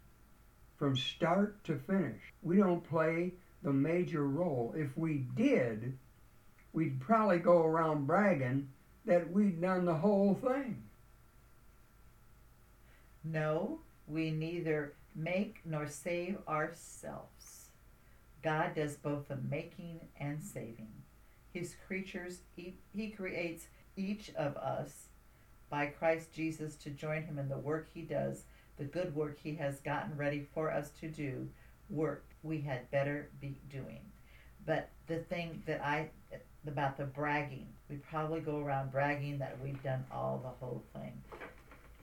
from 0.77 0.95
start 0.95 1.63
to 1.65 1.75
finish. 1.75 2.21
We 2.41 2.57
don't 2.57 2.87
play 2.87 3.33
the 3.61 3.73
major 3.73 4.25
role. 4.25 4.73
If 4.75 4.97
we 4.97 5.25
did, 5.35 5.97
we'd 6.73 6.99
probably 6.99 7.39
go 7.39 7.63
around 7.63 8.07
bragging 8.07 8.69
that 9.05 9.31
we'd 9.31 9.61
done 9.61 9.85
the 9.85 9.95
whole 9.95 10.35
thing. 10.35 10.83
No, 13.23 13.79
we 14.07 14.31
neither 14.31 14.93
make 15.15 15.59
nor 15.65 15.87
save 15.87 16.37
ourselves. 16.47 17.71
God 18.41 18.75
does 18.75 18.95
both 18.95 19.27
the 19.27 19.37
making 19.49 19.99
and 20.19 20.41
saving. 20.41 20.93
His 21.53 21.75
creatures, 21.87 22.39
he, 22.55 22.75
he 22.95 23.09
creates 23.09 23.67
each 23.97 24.31
of 24.35 24.55
us 24.55 25.08
by 25.69 25.87
Christ 25.87 26.31
Jesus 26.33 26.75
to 26.77 26.89
join 26.89 27.23
him 27.23 27.37
in 27.39 27.49
the 27.49 27.57
work 27.57 27.87
he 27.93 28.01
does, 28.01 28.43
the 28.77 28.85
good 28.85 29.13
work 29.15 29.37
he 29.41 29.55
has 29.55 29.79
gotten 29.79 30.15
ready 30.17 30.47
for 30.53 30.71
us 30.71 30.89
to 31.01 31.07
do 31.07 31.47
work 31.89 32.25
we 32.43 32.61
had 32.61 32.89
better 32.91 33.29
be 33.41 33.59
doing. 33.69 34.01
But 34.65 34.89
the 35.07 35.17
thing 35.17 35.63
that 35.65 35.83
I 35.83 36.09
about 36.67 36.97
the 36.97 37.05
bragging, 37.05 37.67
we 37.89 37.95
probably 37.97 38.41
go 38.41 38.59
around 38.59 38.91
bragging 38.91 39.39
that 39.39 39.57
we've 39.63 39.81
done 39.81 40.05
all 40.11 40.39
the 40.43 40.65
whole 40.65 40.83
thing. 40.93 41.13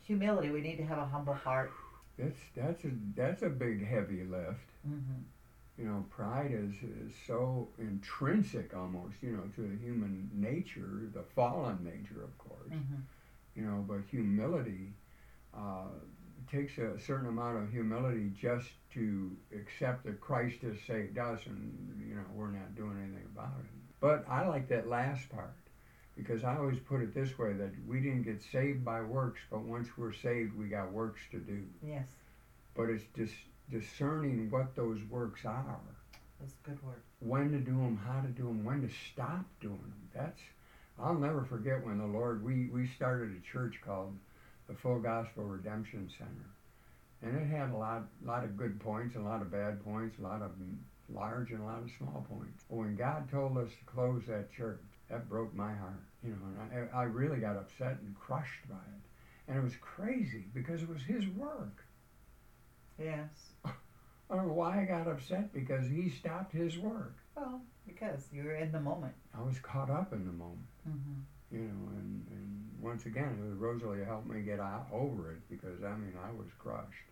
Humility, 0.03 0.51
we 0.51 0.61
need 0.61 0.77
to 0.77 0.85
have 0.85 0.99
a 0.99 1.05
humble 1.05 1.35
heart. 1.35 1.73
That's 2.19 2.39
that's 2.55 2.85
a 2.85 2.91
that's 3.15 3.43
a 3.43 3.49
big 3.49 3.87
heavy 3.87 4.25
lift. 4.25 4.59
Mm-hmm. 4.89 5.23
You 5.79 5.85
know, 5.85 6.05
pride 6.11 6.53
is 6.53 6.75
is 6.83 7.13
so 7.27 7.69
intrinsic 7.79 8.75
almost, 8.75 9.17
you 9.21 9.33
know, 9.33 9.43
to 9.57 9.61
the 9.61 9.77
human 9.85 10.31
nature, 10.35 11.11
the 11.13 11.23
fallen 11.35 11.85
nature, 11.85 12.23
of 12.25 12.37
course. 12.39 12.73
Mm-hmm. 12.73 13.01
You 13.57 13.63
know, 13.63 13.85
but 13.89 14.01
humility 14.11 14.93
uh, 15.57 15.89
takes 16.51 16.79
a 16.79 16.99
certain 17.01 17.29
amount 17.29 17.59
of 17.59 17.71
humility 17.71 18.31
just 18.41 18.69
to 18.95 19.31
accept 19.55 20.05
that 20.05 20.21
Christ 20.21 20.61
has 20.63 20.77
saved 20.87 21.19
us, 21.19 21.41
and 21.47 22.05
you 22.07 22.15
know 22.15 22.23
we're 22.35 22.51
not 22.51 22.75
doing 22.77 22.99
anything 23.03 23.27
about 23.35 23.53
it. 23.61 23.67
But 24.01 24.25
I 24.29 24.47
like 24.47 24.69
that 24.69 24.89
last 24.89 25.29
part 25.31 25.55
because 26.17 26.45
I 26.45 26.57
always 26.57 26.79
put 26.79 27.01
it 27.01 27.15
this 27.15 27.39
way: 27.39 27.55
that 27.55 27.73
we 27.89 28.01
didn't 28.01 28.23
get 28.23 28.43
saved 28.43 28.85
by 28.85 29.01
works, 29.01 29.41
but 29.51 29.63
once 29.63 29.89
we're 29.97 30.13
saved, 30.13 30.57
we 30.57 30.67
got 30.67 30.93
works 30.93 31.21
to 31.31 31.39
do. 31.39 31.63
Yes, 31.83 32.07
But 32.75 32.91
it's 32.91 33.05
just 33.17 33.35
discerning 33.71 34.51
what 34.51 34.77
those 34.77 35.01
works 35.11 35.45
are, 35.45 35.81
that's 36.41 36.55
good 36.63 36.79
when 37.21 37.51
to 37.51 37.59
do 37.59 37.73
them, 37.73 37.99
how 38.07 38.21
to 38.21 38.29
do 38.29 38.45
them, 38.45 38.65
when 38.65 38.83
to 38.83 38.89
stop 39.13 39.45
doing 39.61 39.79
them. 39.79 40.09
That's 40.15 40.41
I'll 40.99 41.15
never 41.15 41.45
forget 41.45 41.85
when 41.85 41.99
the 41.99 42.07
Lord 42.07 42.43
we 42.45 42.69
we 42.73 42.89
started 42.97 43.37
a 43.37 43.53
church 43.53 43.81
called 43.85 44.17
the 44.67 44.75
Full 44.75 44.99
Gospel 44.99 45.45
Redemption 45.45 46.11
Center, 46.17 46.51
and 47.23 47.37
it 47.37 47.47
had 47.47 47.71
a 47.71 47.77
lot 47.77 48.05
lot 48.25 48.45
of 48.45 48.57
good 48.57 48.81
points, 48.81 49.17
a 49.17 49.21
lot 49.21 49.43
of 49.43 49.51
bad 49.51 49.85
points, 49.85 50.19
a 50.19 50.23
lot 50.23 50.43
of 50.43 50.53
large 51.13 51.51
and 51.51 51.61
a 51.61 51.65
lot 51.65 51.83
of 51.83 51.91
small 51.99 52.27
points. 52.29 52.65
But 52.69 52.77
when 52.77 52.97
God 52.97 53.31
told 53.31 53.59
us 53.59 53.69
to 53.69 53.85
close 53.93 54.23
that 54.29 54.53
church, 54.53 54.81
that 55.11 55.29
broke 55.29 55.55
my 55.55 55.73
heart, 55.75 56.03
you 56.25 56.31
know, 56.31 56.37
and 56.73 56.89
I, 56.93 56.99
I 56.99 57.03
really 57.05 57.39
got 57.39 57.57
upset 57.57 57.99
and 58.03 58.15
crushed 58.19 58.69
by 58.69 58.77
it, 58.77 59.49
and 59.49 59.59
it 59.59 59.63
was 59.63 59.77
crazy 59.81 60.47
because 60.55 60.83
it 60.83 60.89
was 60.89 61.03
His 61.03 61.27
work. 61.29 61.85
Yes. 62.99 63.29
I 63.65 64.35
don't 64.35 64.49
know 64.49 64.55
why 64.55 64.81
I 64.81 64.85
got 64.85 65.07
upset 65.07 65.53
because 65.53 65.87
He 65.89 66.09
stopped 66.09 66.53
His 66.53 66.79
work. 66.79 67.15
Well, 67.37 67.61
because 67.87 68.29
you're 68.33 68.55
in 68.55 68.73
the 68.73 68.81
moment. 68.81 69.15
I 69.37 69.43
was 69.43 69.59
caught 69.59 69.91
up 69.91 70.13
in 70.13 70.27
the 70.27 70.33
moment. 70.33 70.67
Mm-hmm. 70.89 71.57
you 71.57 71.63
know, 71.63 71.89
and, 71.97 72.27
and 72.31 72.71
once 72.81 73.07
again, 73.07 73.39
it 73.41 73.49
was 73.49 73.59
Rosalie 73.59 74.05
helped 74.05 74.29
me 74.29 74.41
get 74.43 74.61
out 74.61 74.87
over 74.93 75.33
it 75.33 75.41
because 75.51 75.83
I 75.85 75.97
mean 75.97 76.13
I 76.23 76.31
was 76.33 76.49
crushed, 76.59 77.09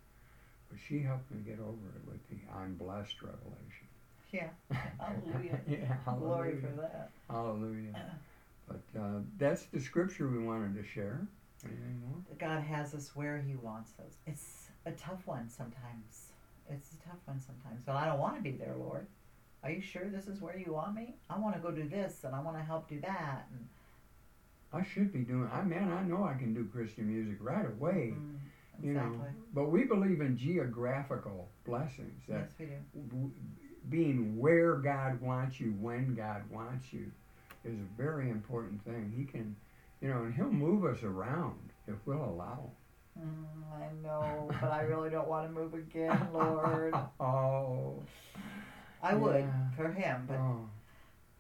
but 0.71 0.79
she 0.89 1.01
helped 1.01 1.31
me 1.31 1.39
get 1.45 1.59
over 1.61 1.89
it 1.97 2.07
with 2.07 2.29
the 2.29 2.37
I'm 2.55 2.75
blessed 2.75 3.23
revelation. 3.23 3.89
Yeah. 4.33 4.49
Hallelujah. 4.99 5.61
yeah, 5.69 5.97
hallelujah. 6.05 6.27
Glory 6.27 6.57
for 6.61 6.81
that. 6.81 7.11
Hallelujah. 7.31 7.95
But 8.67 8.81
uh, 8.99 9.19
that's 9.37 9.65
the 9.67 9.79
scripture 9.79 10.27
we 10.27 10.39
wanted 10.39 10.75
to 10.83 10.89
share. 10.89 11.21
Anything 11.65 12.01
more? 12.09 12.19
God 12.39 12.63
has 12.63 12.95
us 12.95 13.15
where 13.15 13.37
He 13.47 13.57
wants 13.57 13.93
us. 13.99 14.15
It's 14.27 14.69
a 14.87 14.93
tough 14.93 15.27
one 15.27 15.51
sometimes. 15.51 16.29
It's 16.71 16.93
a 16.93 17.09
tough 17.09 17.19
one 17.27 17.41
sometimes. 17.41 17.83
But 17.85 17.97
I 17.97 18.07
don't 18.07 18.19
want 18.19 18.37
to 18.37 18.43
be 18.43 18.53
there, 18.53 18.75
Lord. 18.79 19.07
Are 19.65 19.71
you 19.71 19.81
sure 19.81 20.05
this 20.11 20.29
is 20.29 20.41
where 20.43 20.57
you 20.59 20.75
want 20.75 20.95
me? 20.95 21.15
I 21.31 21.39
want 21.39 21.55
to 21.57 21.61
go 21.61 21.71
do 21.71 21.89
this 21.89 22.23
and 22.25 22.35
I 22.35 22.41
want 22.41 22.57
to 22.59 22.63
help 22.63 22.87
do 22.89 23.01
that. 23.01 23.47
And 23.51 23.67
I 24.73 24.85
should 24.85 25.13
be 25.13 25.21
doing. 25.21 25.49
I 25.53 25.63
man, 25.63 25.91
I 25.91 26.03
know 26.03 26.23
I 26.25 26.35
can 26.35 26.53
do 26.53 26.69
Christian 26.73 27.07
music 27.09 27.39
right 27.41 27.65
away. 27.67 28.13
Mm, 28.15 28.37
You 28.83 28.91
exactly. 28.91 29.19
know, 29.19 29.25
but 29.55 29.71
we 29.71 29.85
believe 29.85 30.21
in 30.21 30.37
geographical 30.37 31.49
blessings. 31.65 32.23
That 32.29 32.41
yes, 32.41 32.51
we 32.59 32.67
do. 32.67 33.09
w- 33.09 33.31
being 33.89 34.39
where 34.39 34.75
God 34.77 35.21
wants 35.21 35.61
you 35.61 35.71
when 35.81 36.15
God 36.15 36.43
wants 36.51 36.93
you 36.93 37.11
is 37.65 37.75
a 37.79 37.97
very 38.03 38.29
important 38.31 38.85
thing. 38.85 39.13
He 39.17 39.25
can, 39.25 39.57
you 40.03 40.09
know, 40.09 40.25
and 40.25 40.35
He'll 40.35 40.51
move 40.51 40.85
us 40.85 41.03
around 41.03 41.71
if 41.87 41.95
we'll 42.05 42.23
allow. 42.25 42.71
Mm, 43.19 43.47
I 43.81 43.87
know, 44.03 44.49
but 44.61 44.73
I 44.73 44.83
really 44.83 45.09
don't 45.09 45.29
want 45.29 45.47
to 45.47 45.53
move 45.59 45.73
again, 45.75 46.29
Lord. 46.35 46.95
oh, 47.21 48.03
I 49.05 49.15
would 49.15 49.45
for 49.77 49.89
Him, 49.93 50.25
but 50.27 50.39
oh. 50.39 50.69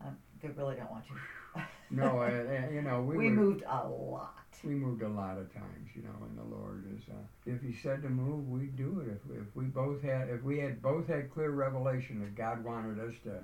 um, 0.04 0.16
they 0.42 0.48
really 0.48 0.76
don't 0.76 0.90
want 0.90 1.04
to. 1.06 1.62
no, 1.90 2.20
uh, 2.20 2.24
uh, 2.24 2.70
you 2.70 2.82
know, 2.82 3.00
we, 3.02 3.16
we 3.22 3.28
were- 3.30 3.34
moved 3.36 3.62
a 3.66 3.88
lot. 3.88 4.34
We 4.62 4.74
moved 4.74 5.02
a 5.02 5.08
lot 5.08 5.36
of 5.36 5.52
times, 5.52 5.90
you 5.94 6.02
know, 6.02 6.14
and 6.26 6.38
the 6.38 6.56
Lord 6.56 6.84
is. 6.96 7.02
Uh, 7.10 7.16
if 7.44 7.60
He 7.60 7.74
said 7.74 8.02
to 8.02 8.08
move, 8.08 8.48
we'd 8.48 8.76
do 8.76 9.00
it. 9.00 9.08
If 9.12 9.36
if 9.42 9.54
we 9.56 9.64
both 9.64 10.00
had, 10.02 10.30
if 10.30 10.42
we 10.42 10.58
had 10.58 10.80
both 10.80 11.06
had 11.06 11.30
clear 11.32 11.50
revelation 11.50 12.20
that 12.20 12.34
God 12.34 12.64
wanted 12.64 12.98
us 12.98 13.14
to, 13.24 13.40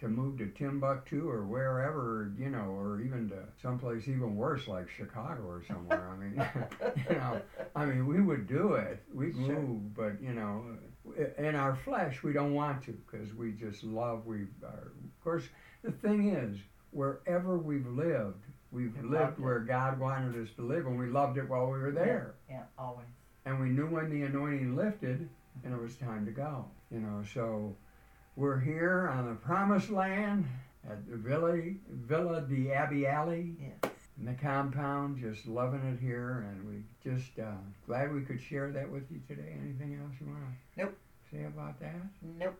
to 0.00 0.08
move 0.08 0.38
to 0.38 0.46
Timbuktu 0.48 1.28
or 1.28 1.44
wherever, 1.44 2.32
you 2.38 2.50
know, 2.50 2.66
or 2.78 3.00
even 3.00 3.28
to 3.30 3.38
someplace 3.60 4.06
even 4.06 4.36
worse 4.36 4.68
like 4.68 4.88
Chicago 4.88 5.42
or 5.42 5.62
somewhere. 5.66 6.08
I 6.12 6.16
mean, 6.16 6.34
you 7.10 7.16
know, 7.16 7.40
I 7.74 7.86
mean, 7.86 8.06
we 8.06 8.20
would 8.20 8.46
do 8.46 8.74
it. 8.74 9.02
We'd 9.12 9.34
Sure. 9.46 9.60
move, 9.60 9.94
but 9.96 10.22
you 10.22 10.34
know, 10.34 10.62
in 11.38 11.54
our 11.54 11.76
flesh, 11.76 12.22
we 12.22 12.32
don't 12.32 12.54
want 12.54 12.82
to 12.84 12.92
because 12.92 13.34
we 13.34 13.52
just 13.52 13.84
love. 13.84 14.26
We 14.26 14.46
are, 14.62 14.92
of 14.92 15.24
course, 15.24 15.44
the 15.82 15.92
thing 15.92 16.30
is, 16.30 16.58
wherever 16.90 17.58
we've 17.58 17.86
lived, 17.86 18.44
we've 18.72 18.94
lived 18.96 19.10
loved 19.10 19.38
it. 19.38 19.42
where 19.42 19.60
God 19.60 19.98
wanted 19.98 20.40
us 20.42 20.48
to 20.56 20.62
live, 20.62 20.86
and 20.86 20.98
we 20.98 21.06
loved 21.06 21.38
it 21.38 21.48
while 21.48 21.66
we 21.66 21.78
were 21.78 21.92
there. 21.92 22.34
Yeah, 22.48 22.62
always. 22.78 23.06
And 23.44 23.60
we 23.60 23.68
knew 23.68 23.86
when 23.86 24.08
the 24.10 24.22
anointing 24.22 24.74
lifted, 24.76 25.28
and 25.64 25.74
it 25.74 25.80
was 25.80 25.96
time 25.96 26.24
to 26.26 26.32
go. 26.32 26.64
You 26.90 27.00
know, 27.00 27.22
so 27.34 27.76
we're 28.36 28.60
here 28.60 29.10
on 29.12 29.28
the 29.28 29.34
promised 29.34 29.90
land 29.90 30.46
at 30.88 31.08
the 31.08 31.16
Villa 31.16 31.58
Villa 31.90 32.40
di 32.42 32.66
Abbiali 32.66 33.54
Yes. 33.60 33.92
In 34.18 34.26
the 34.26 34.34
compound, 34.34 35.18
just 35.18 35.46
loving 35.46 35.80
it 35.80 35.98
here, 36.00 36.46
and 36.48 36.66
we 36.68 36.82
just 37.10 37.38
uh, 37.38 37.50
glad 37.86 38.12
we 38.14 38.22
could 38.22 38.40
share 38.40 38.70
that 38.70 38.88
with 38.90 39.04
you 39.10 39.20
today. 39.26 39.54
Anything 39.60 39.98
else 40.00 40.12
you 40.20 40.26
want 40.26 40.38
to 40.40 40.82
Nope. 40.82 40.96
say 41.32 41.44
about 41.44 41.80
that? 41.80 41.96
Nope. 42.38 42.54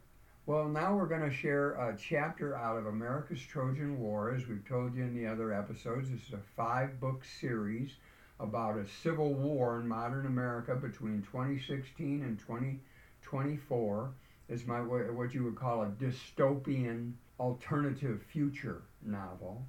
Well, 0.46 0.68
now 0.68 0.94
we're 0.94 1.06
going 1.06 1.28
to 1.28 1.34
share 1.34 1.70
a 1.72 1.96
chapter 1.96 2.54
out 2.56 2.76
of 2.76 2.86
America's 2.86 3.40
Trojan 3.40 3.98
War. 3.98 4.34
As 4.34 4.46
we've 4.46 4.66
told 4.68 4.94
you 4.94 5.02
in 5.04 5.14
the 5.14 5.26
other 5.26 5.54
episodes, 5.54 6.10
this 6.10 6.20
is 6.28 6.34
a 6.34 6.40
five 6.56 7.00
book 7.00 7.22
series 7.40 7.92
about 8.40 8.76
a 8.76 8.84
civil 9.02 9.32
war 9.32 9.80
in 9.80 9.88
modern 9.88 10.26
America 10.26 10.74
between 10.74 11.22
2016 11.32 12.22
and 12.22 12.38
2024. 12.40 14.10
It's 14.48 14.66
my 14.66 14.80
what 14.82 15.32
you 15.32 15.44
would 15.44 15.56
call 15.56 15.82
a 15.82 15.86
dystopian 15.86 17.12
alternative 17.40 18.22
future 18.30 18.82
novel, 19.02 19.64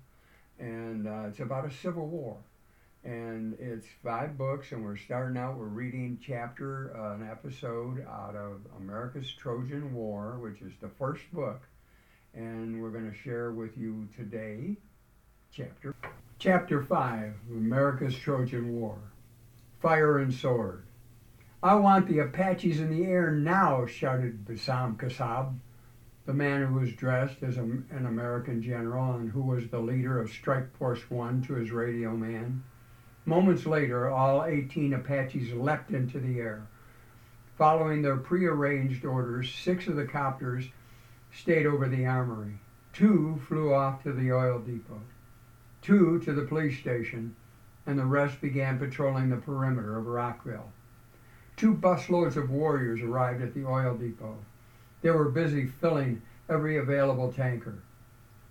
and 0.59 1.07
uh, 1.07 1.27
it's 1.27 1.39
about 1.39 1.65
a 1.65 1.71
civil 1.71 2.07
war. 2.07 2.38
And 3.03 3.55
it's 3.59 3.85
five 4.03 4.35
books, 4.35 4.71
and 4.71 4.83
we're 4.83 4.97
starting 4.97 5.38
out. 5.38 5.57
We're 5.57 5.65
reading 5.65 6.17
chapter, 6.25 6.95
uh, 6.97 7.13
an 7.13 7.29
episode 7.29 8.03
out 8.09 8.35
of 8.35 8.62
America's 8.77 9.31
Trojan 9.31 9.93
War, 9.93 10.39
which 10.39 10.62
is 10.62 10.74
the 10.81 10.89
first 10.89 11.21
book, 11.31 11.62
and 12.33 12.81
we're 12.81 12.89
going 12.89 13.09
to 13.09 13.15
share 13.15 13.51
with 13.51 13.77
you 13.77 14.07
today, 14.15 14.77
chapter 15.51 15.95
chapter 16.39 16.83
five, 16.83 17.35
America's 17.50 18.15
Trojan 18.15 18.74
War, 18.74 18.97
Fire 19.79 20.17
and 20.17 20.33
Sword. 20.33 20.85
I 21.62 21.75
want 21.75 22.07
the 22.07 22.19
Apaches 22.19 22.79
in 22.79 22.89
the 22.89 23.05
air 23.05 23.31
now! 23.31 23.85
shouted 23.85 24.45
Bassam 24.45 24.97
Kassab, 24.97 25.55
the 26.25 26.34
man 26.34 26.65
who 26.65 26.79
was 26.79 26.91
dressed 26.94 27.44
as 27.44 27.58
a, 27.58 27.62
an 27.62 28.05
American 28.08 28.62
general 28.62 29.13
and 29.13 29.29
who 29.29 29.41
was 29.41 29.67
the 29.67 29.79
leader 29.79 30.20
of 30.20 30.29
Strike 30.29 30.75
Force 30.77 31.10
One, 31.10 31.41
to 31.44 31.53
his 31.53 31.72
radio 31.72 32.15
man. 32.15 32.63
Moments 33.25 33.65
later, 33.65 34.10
all 34.10 34.44
18 34.44 34.94
Apaches 34.94 35.53
leapt 35.53 35.91
into 35.91 36.20
the 36.20 36.39
air. 36.39 36.67
Following 37.58 38.01
their 38.01 38.17
prearranged 38.17 39.05
orders, 39.05 39.53
six 39.53 39.88
of 39.88 39.96
the 39.96 40.05
copters 40.05 40.65
stayed 41.32 41.65
over 41.65 41.88
the 41.88 42.05
armory. 42.05 42.58
Two 42.91 43.39
flew 43.48 43.74
off 43.74 44.03
to 44.03 44.12
the 44.12 44.32
oil 44.32 44.60
depot, 44.60 45.01
two 45.82 46.20
to 46.20 46.34
the 46.34 46.46
police 46.46 46.79
station, 46.79 47.36
and 47.86 48.00
the 48.00 48.05
rest 48.05 48.41
began 48.41 48.79
patrolling 48.79 49.29
the 49.29 49.36
perimeter 49.36 49.98
of 49.98 50.08
Rockville. 50.08 50.72
Two 51.55 51.75
busloads 51.75 52.36
of 52.36 52.50
warriors 52.50 53.01
arrived 53.01 53.41
at 53.41 53.53
the 53.53 53.65
oil 53.65 53.96
depot. 53.96 54.38
They 55.05 55.12
were 55.12 55.29
busy 55.29 55.67
filling 55.67 56.24
every 56.50 56.77
available 56.77 57.31
tanker. 57.31 57.75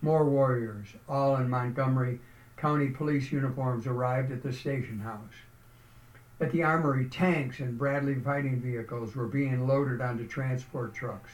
More 0.00 0.25
warriors, 0.25 0.87
all 1.08 1.34
in 1.34 1.50
Montgomery 1.50 2.20
County 2.56 2.90
police 2.90 3.32
uniforms, 3.32 3.88
arrived 3.88 4.30
at 4.30 4.44
the 4.44 4.52
station 4.52 5.00
house. 5.00 5.34
At 6.40 6.52
the 6.52 6.62
armory, 6.62 7.06
tanks 7.06 7.58
and 7.58 7.76
Bradley 7.76 8.14
fighting 8.20 8.61
vehicles 8.61 9.16
were 9.16 9.26
being 9.26 9.66
loaded 9.66 10.00
onto 10.00 10.28
transport 10.28 10.94
trucks. 10.94 11.32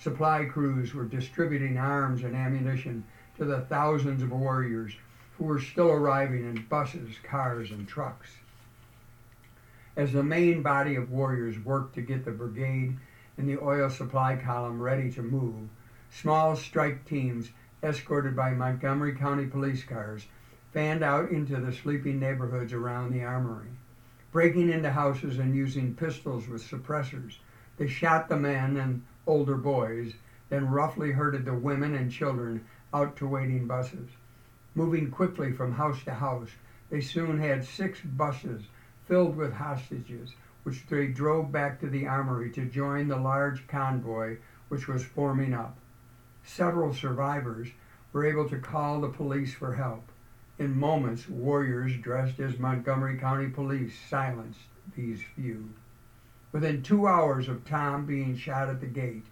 Supply 0.00 0.46
crews 0.46 0.92
were 0.92 1.04
distributing 1.04 1.78
arms 1.78 2.24
and 2.24 2.34
ammunition 2.34 3.04
to 3.36 3.44
the 3.44 3.60
thousands 3.60 4.20
of 4.20 4.32
warriors 4.32 4.96
who 5.38 5.44
were 5.44 5.60
still 5.60 5.92
arriving 5.92 6.40
in 6.40 6.66
buses, 6.68 7.14
cars, 7.22 7.70
and 7.70 7.86
trucks. 7.86 8.30
As 9.96 10.12
the 10.12 10.24
main 10.24 10.60
body 10.60 10.96
of 10.96 11.12
warriors 11.12 11.56
worked 11.56 11.94
to 11.94 12.02
get 12.02 12.24
the 12.24 12.32
brigade 12.32 12.96
in 13.38 13.46
the 13.46 13.58
oil 13.58 13.90
supply 13.90 14.36
column 14.36 14.80
ready 14.80 15.10
to 15.10 15.22
move, 15.22 15.68
small 16.10 16.56
strike 16.56 17.04
teams 17.04 17.50
escorted 17.82 18.34
by 18.34 18.52
Montgomery 18.52 19.14
County 19.14 19.46
police 19.46 19.84
cars 19.84 20.26
fanned 20.72 21.02
out 21.02 21.30
into 21.30 21.56
the 21.56 21.72
sleeping 21.72 22.18
neighborhoods 22.18 22.72
around 22.72 23.12
the 23.12 23.22
armory. 23.22 23.68
Breaking 24.32 24.68
into 24.68 24.90
houses 24.90 25.38
and 25.38 25.54
using 25.54 25.94
pistols 25.94 26.48
with 26.48 26.62
suppressors, 26.62 27.38
they 27.76 27.86
shot 27.86 28.28
the 28.28 28.36
men 28.36 28.76
and 28.76 29.02
older 29.26 29.56
boys, 29.56 30.14
then 30.48 30.70
roughly 30.70 31.12
herded 31.12 31.44
the 31.44 31.54
women 31.54 31.94
and 31.94 32.10
children 32.10 32.64
out 32.92 33.16
to 33.16 33.26
waiting 33.26 33.66
buses. 33.66 34.08
Moving 34.74 35.10
quickly 35.10 35.52
from 35.52 35.72
house 35.72 36.02
to 36.04 36.14
house, 36.14 36.50
they 36.90 37.00
soon 37.00 37.38
had 37.38 37.64
six 37.64 38.00
buses 38.00 38.64
filled 39.06 39.36
with 39.36 39.54
hostages, 39.54 40.34
which 40.66 40.84
they 40.88 41.06
drove 41.06 41.52
back 41.52 41.78
to 41.78 41.88
the 41.88 42.08
armory 42.08 42.50
to 42.50 42.64
join 42.64 43.06
the 43.06 43.16
large 43.16 43.68
convoy 43.68 44.36
which 44.68 44.88
was 44.88 45.04
forming 45.04 45.54
up. 45.54 45.78
Several 46.42 46.92
survivors 46.92 47.68
were 48.12 48.26
able 48.26 48.48
to 48.48 48.58
call 48.58 49.00
the 49.00 49.08
police 49.08 49.54
for 49.54 49.74
help. 49.74 50.10
In 50.58 50.76
moments, 50.76 51.28
warriors 51.28 51.96
dressed 51.98 52.40
as 52.40 52.58
Montgomery 52.58 53.16
County 53.16 53.46
Police 53.46 53.96
silenced 54.10 54.58
these 54.96 55.22
few. 55.36 55.68
Within 56.50 56.82
two 56.82 57.06
hours 57.06 57.48
of 57.48 57.64
Tom 57.64 58.04
being 58.04 58.34
shot 58.34 58.68
at 58.68 58.80
the 58.80 58.86
gate, 58.86 59.26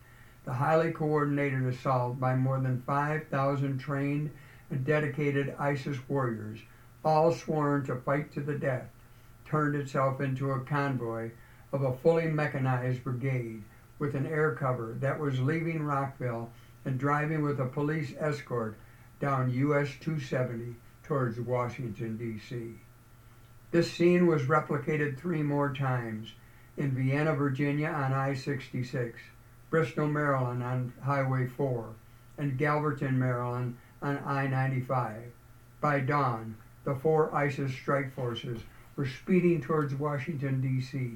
the 0.45 0.53
highly 0.53 0.93
coordinated 0.93 1.67
assault 1.67 2.21
by 2.21 2.37
more 2.37 2.61
than 2.61 2.81
5,000 2.83 3.79
trained 3.79 4.31
and 4.71 4.85
dedicated 4.85 5.57
ISIS 5.59 5.99
warriors, 6.09 6.61
all 7.05 7.33
sworn 7.33 7.83
to 7.87 7.97
fight 7.97 8.31
to 8.31 8.41
the 8.41 8.55
death, 8.55 8.89
turned 9.45 9.75
itself 9.75 10.21
into 10.21 10.51
a 10.51 10.61
convoy 10.61 11.31
of 11.73 11.83
a 11.83 11.97
fully 11.97 12.27
mechanized 12.27 13.03
brigade 13.05 13.63
with 13.99 14.15
an 14.15 14.27
air 14.27 14.55
cover 14.55 14.97
that 15.01 15.19
was 15.19 15.41
leaving 15.41 15.83
Rockville 15.83 16.51
and 16.85 16.99
driving 16.99 17.43
with 17.43 17.61
a 17.61 17.67
police 17.67 18.15
escort 18.19 18.77
down 19.21 19.51
US 19.51 19.89
270 20.01 20.77
towards 21.03 21.39
Washington, 21.41 22.17
D.C. 22.17 22.75
This 23.71 23.91
scene 23.91 24.27
was 24.27 24.43
replicated 24.43 25.19
three 25.19 25.43
more 25.43 25.73
times 25.73 26.33
in 26.77 26.93
Vienna, 26.93 27.35
Virginia 27.35 27.89
on 27.89 28.13
I 28.13 28.35
66, 28.35 29.21
Bristol, 29.71 30.07
Maryland 30.09 30.63
on 30.63 30.93
Highway 31.03 31.47
4, 31.47 31.89
and 32.39 32.59
Calverton, 32.59 33.19
Maryland 33.19 33.77
on 34.03 34.19
I 34.25 34.47
95. 34.47 35.33
By 35.81 36.01
dawn, 36.01 36.57
the 36.85 36.95
four 36.95 37.35
ISIS 37.35 37.73
strike 37.73 38.15
forces 38.15 38.61
were 38.97 39.07
speeding 39.07 39.61
towards 39.61 39.95
Washington, 39.95 40.61
D.C., 40.61 41.13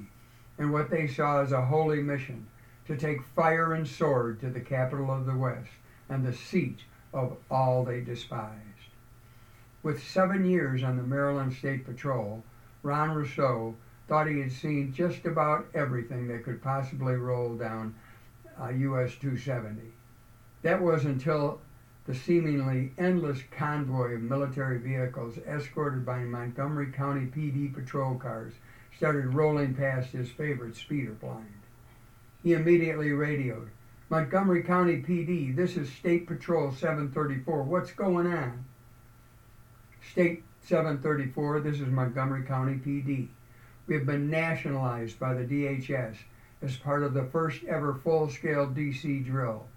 and 0.57 0.73
what 0.73 0.89
they 0.89 1.07
saw 1.07 1.41
as 1.41 1.51
a 1.51 1.65
holy 1.65 2.01
mission 2.01 2.47
to 2.85 2.97
take 2.97 3.23
fire 3.35 3.73
and 3.73 3.87
sword 3.87 4.41
to 4.41 4.49
the 4.49 4.59
capital 4.59 5.11
of 5.11 5.25
the 5.25 5.35
West 5.35 5.69
and 6.09 6.25
the 6.25 6.33
seat 6.33 6.79
of 7.13 7.37
all 7.49 7.83
they 7.83 8.01
despised. 8.01 8.55
With 9.81 10.03
seven 10.03 10.45
years 10.45 10.83
on 10.83 10.97
the 10.97 11.03
Maryland 11.03 11.53
State 11.53 11.85
Patrol, 11.85 12.43
Ron 12.83 13.11
Rousseau 13.11 13.75
thought 14.07 14.27
he 14.27 14.39
had 14.39 14.51
seen 14.51 14.91
just 14.91 15.25
about 15.25 15.67
everything 15.73 16.27
that 16.27 16.43
could 16.43 16.61
possibly 16.61 17.15
roll 17.15 17.55
down 17.55 17.95
uh, 18.59 18.69
US 18.69 19.15
270. 19.15 19.81
That 20.63 20.81
was 20.81 21.05
until 21.05 21.61
the 22.09 22.15
seemingly 22.15 22.91
endless 22.97 23.37
convoy 23.55 24.15
of 24.15 24.21
military 24.21 24.79
vehicles 24.79 25.37
escorted 25.47 26.03
by 26.03 26.17
Montgomery 26.17 26.91
County 26.91 27.27
PD 27.27 27.71
patrol 27.71 28.15
cars 28.15 28.53
started 28.97 29.35
rolling 29.35 29.75
past 29.75 30.09
his 30.09 30.27
favorite 30.31 30.75
speeder 30.75 31.11
blind. 31.11 31.53
He 32.41 32.53
immediately 32.53 33.11
radioed, 33.11 33.69
Montgomery 34.09 34.63
County 34.63 35.03
PD, 35.03 35.55
this 35.55 35.77
is 35.77 35.87
State 35.91 36.25
Patrol 36.25 36.71
734. 36.71 37.61
What's 37.61 37.91
going 37.91 38.25
on? 38.25 38.65
State 40.11 40.43
734, 40.63 41.59
this 41.59 41.79
is 41.79 41.89
Montgomery 41.89 42.41
County 42.41 42.81
PD. 42.83 43.27
We 43.85 43.93
have 43.93 44.07
been 44.07 44.31
nationalized 44.31 45.19
by 45.19 45.35
the 45.35 45.43
DHS 45.43 46.15
as 46.63 46.75
part 46.75 47.03
of 47.03 47.13
the 47.13 47.25
first 47.25 47.63
ever 47.65 47.93
full 48.03 48.31
scale 48.31 48.65
DC 48.65 49.23
drill. 49.23 49.67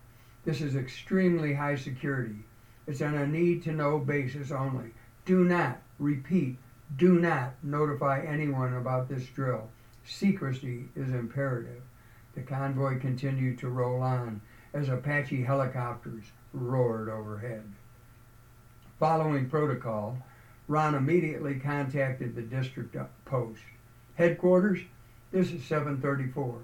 This 0.45 0.61
is 0.61 0.75
extremely 0.75 1.55
high 1.55 1.77
security. 1.77 2.45
It's 2.87 3.01
on 3.01 3.15
a 3.15 3.27
need 3.27 3.63
to 3.65 3.73
know 3.73 3.99
basis 3.99 4.51
only. 4.51 4.91
Do 5.25 5.45
not, 5.45 5.81
repeat, 5.99 6.59
do 6.97 7.19
not 7.19 7.55
notify 7.63 8.23
anyone 8.23 8.75
about 8.75 9.09
this 9.09 9.27
drill. 9.27 9.71
Secrecy 10.05 10.87
is 10.97 11.11
imperative. 11.11 11.83
The 12.35 12.43
convoy 12.43 12.99
continued 12.99 13.59
to 13.59 13.69
roll 13.69 14.03
on 14.03 14.41
as 14.75 14.89
Apache 14.89 15.43
helicopters 15.43 16.25
roared 16.53 17.09
overhead. 17.09 17.63
Following 18.99 19.49
protocol, 19.49 20.19
Ron 20.67 20.95
immediately 20.95 21.57
contacted 21.57 22.35
the 22.35 22.43
district 22.43 22.97
post. 23.25 23.63
Headquarters, 24.15 24.81
this 25.31 25.53
is 25.53 25.65
734. 25.65 26.59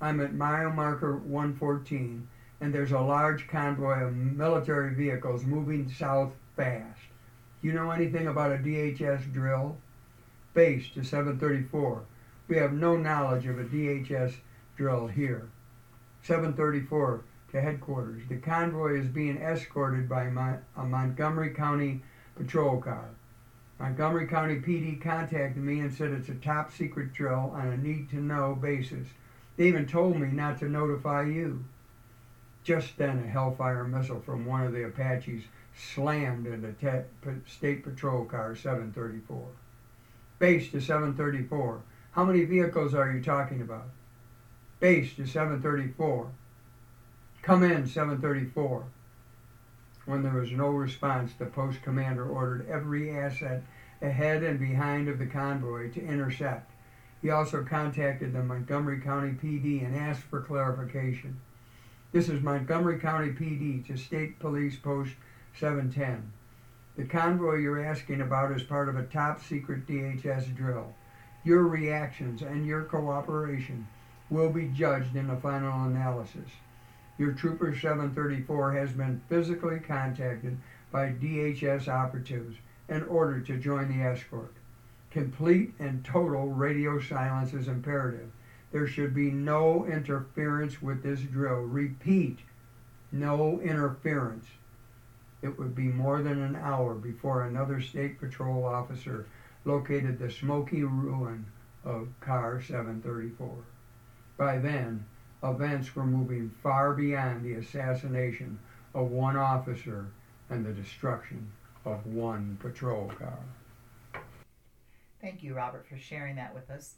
I'm 0.00 0.20
at 0.20 0.34
mile 0.34 0.70
marker 0.70 1.16
114, 1.16 2.28
and 2.62 2.72
there's 2.72 2.92
a 2.92 3.00
large 3.00 3.48
convoy 3.48 4.04
of 4.04 4.14
military 4.14 4.94
vehicles 4.94 5.44
moving 5.44 5.92
south 5.92 6.32
fast. 6.56 7.00
You 7.60 7.72
know 7.72 7.90
anything 7.90 8.28
about 8.28 8.52
a 8.52 8.56
DHS 8.58 9.32
drill? 9.32 9.76
Base 10.54 10.88
to 10.90 11.02
734. 11.02 12.04
We 12.46 12.56
have 12.58 12.72
no 12.72 12.96
knowledge 12.96 13.46
of 13.46 13.58
a 13.58 13.64
DHS 13.64 14.34
drill 14.76 15.08
here. 15.08 15.48
734 16.22 17.24
to 17.50 17.60
headquarters. 17.60 18.22
The 18.28 18.36
convoy 18.36 19.00
is 19.00 19.08
being 19.08 19.38
escorted 19.38 20.08
by 20.08 20.30
a 20.76 20.84
Montgomery 20.84 21.50
County 21.50 22.00
patrol 22.36 22.80
car. 22.80 23.08
Montgomery 23.80 24.28
County 24.28 24.60
PD 24.60 25.00
contacted 25.00 25.60
me 25.60 25.80
and 25.80 25.92
said 25.92 26.12
it's 26.12 26.28
a 26.28 26.34
top 26.34 26.72
secret 26.72 27.12
drill 27.12 27.52
on 27.56 27.66
a 27.72 27.76
need 27.76 28.08
to 28.10 28.20
know 28.20 28.54
basis. 28.54 29.08
They 29.56 29.66
even 29.66 29.86
told 29.86 30.16
me 30.16 30.28
not 30.28 30.60
to 30.60 30.68
notify 30.68 31.24
you. 31.24 31.64
Just 32.64 32.96
then, 32.96 33.18
a 33.18 33.26
Hellfire 33.26 33.84
missile 33.84 34.20
from 34.20 34.46
one 34.46 34.64
of 34.64 34.72
the 34.72 34.84
Apaches 34.84 35.44
slammed 35.74 36.46
into 36.46 36.72
te- 36.72 37.30
State 37.46 37.82
Patrol 37.82 38.24
Car 38.24 38.54
734. 38.54 39.48
Base 40.38 40.70
to 40.70 40.80
734. 40.80 41.82
How 42.12 42.24
many 42.24 42.44
vehicles 42.44 42.94
are 42.94 43.10
you 43.10 43.22
talking 43.22 43.60
about? 43.62 43.88
Base 44.78 45.14
to 45.14 45.26
734. 45.26 46.30
Come 47.42 47.62
in, 47.64 47.86
734. 47.86 48.84
When 50.04 50.22
there 50.22 50.32
was 50.32 50.50
no 50.52 50.68
response, 50.68 51.32
the 51.34 51.46
post 51.46 51.82
commander 51.82 52.28
ordered 52.28 52.68
every 52.68 53.16
asset 53.16 53.62
ahead 54.00 54.42
and 54.42 54.58
behind 54.58 55.08
of 55.08 55.18
the 55.18 55.26
convoy 55.26 55.90
to 55.92 56.04
intercept. 56.04 56.70
He 57.20 57.30
also 57.30 57.64
contacted 57.64 58.32
the 58.32 58.42
Montgomery 58.42 59.00
County 59.00 59.32
PD 59.32 59.84
and 59.84 59.96
asked 59.96 60.22
for 60.22 60.40
clarification. 60.40 61.40
This 62.12 62.28
is 62.28 62.42
Montgomery 62.42 62.98
County 62.98 63.30
PD 63.30 63.86
to 63.86 63.96
State 63.96 64.38
Police 64.38 64.76
Post 64.76 65.12
710. 65.58 66.30
The 66.94 67.06
convoy 67.06 67.54
you're 67.54 67.82
asking 67.82 68.20
about 68.20 68.52
is 68.52 68.62
part 68.62 68.90
of 68.90 68.96
a 68.96 69.04
top 69.04 69.42
secret 69.42 69.86
DHS 69.86 70.54
drill. 70.54 70.92
Your 71.42 71.62
reactions 71.62 72.42
and 72.42 72.66
your 72.66 72.82
cooperation 72.82 73.88
will 74.28 74.50
be 74.50 74.66
judged 74.66 75.16
in 75.16 75.26
the 75.26 75.36
final 75.36 75.86
analysis. 75.86 76.50
Your 77.16 77.32
Trooper 77.32 77.74
734 77.74 78.72
has 78.72 78.92
been 78.92 79.22
physically 79.30 79.80
contacted 79.80 80.58
by 80.90 81.12
DHS 81.12 81.88
operatives 81.88 82.58
in 82.90 83.04
order 83.04 83.40
to 83.40 83.56
join 83.56 83.88
the 83.88 84.04
escort. 84.04 84.52
Complete 85.10 85.72
and 85.78 86.04
total 86.04 86.48
radio 86.48 87.00
silence 87.00 87.54
is 87.54 87.68
imperative. 87.68 88.30
There 88.72 88.86
should 88.86 89.14
be 89.14 89.30
no 89.30 89.84
interference 89.84 90.80
with 90.80 91.02
this 91.02 91.20
drill. 91.20 91.60
Repeat, 91.60 92.38
no 93.12 93.60
interference. 93.60 94.46
It 95.42 95.58
would 95.58 95.74
be 95.74 95.88
more 95.88 96.22
than 96.22 96.40
an 96.40 96.56
hour 96.56 96.94
before 96.94 97.42
another 97.42 97.82
state 97.82 98.18
patrol 98.18 98.64
officer 98.64 99.26
located 99.66 100.18
the 100.18 100.30
smoky 100.30 100.82
ruin 100.84 101.44
of 101.84 102.08
car 102.20 102.62
734. 102.62 103.50
By 104.38 104.58
then, 104.58 105.04
events 105.42 105.94
were 105.94 106.06
moving 106.06 106.50
far 106.62 106.94
beyond 106.94 107.44
the 107.44 107.54
assassination 107.54 108.58
of 108.94 109.10
one 109.10 109.36
officer 109.36 110.06
and 110.48 110.64
the 110.64 110.72
destruction 110.72 111.50
of 111.84 112.06
one 112.06 112.56
patrol 112.60 113.12
car. 113.18 113.38
Thank 115.20 115.42
you, 115.42 115.54
Robert, 115.54 115.86
for 115.86 115.98
sharing 115.98 116.36
that 116.36 116.54
with 116.54 116.70
us. 116.70 116.94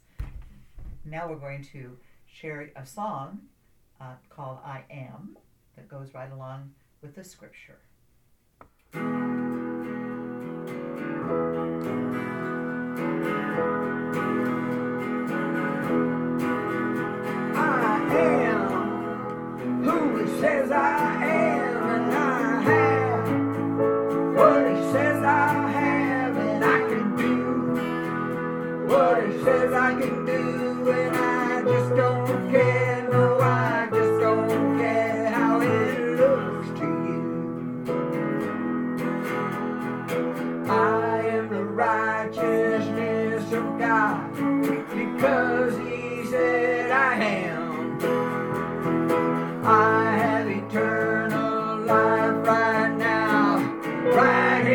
Now 1.07 1.29
we're 1.29 1.35
going 1.35 1.63
to 1.71 1.97
share 2.25 2.71
a 2.75 2.83
song 2.83 3.41
uh, 4.01 4.13
called 4.29 4.57
I 4.65 4.83
Am 4.89 5.37
that 5.75 5.87
goes 5.87 6.15
right 6.15 6.31
along 6.31 6.71
with 7.03 7.13
the 7.13 7.23
scripture. 7.23 7.77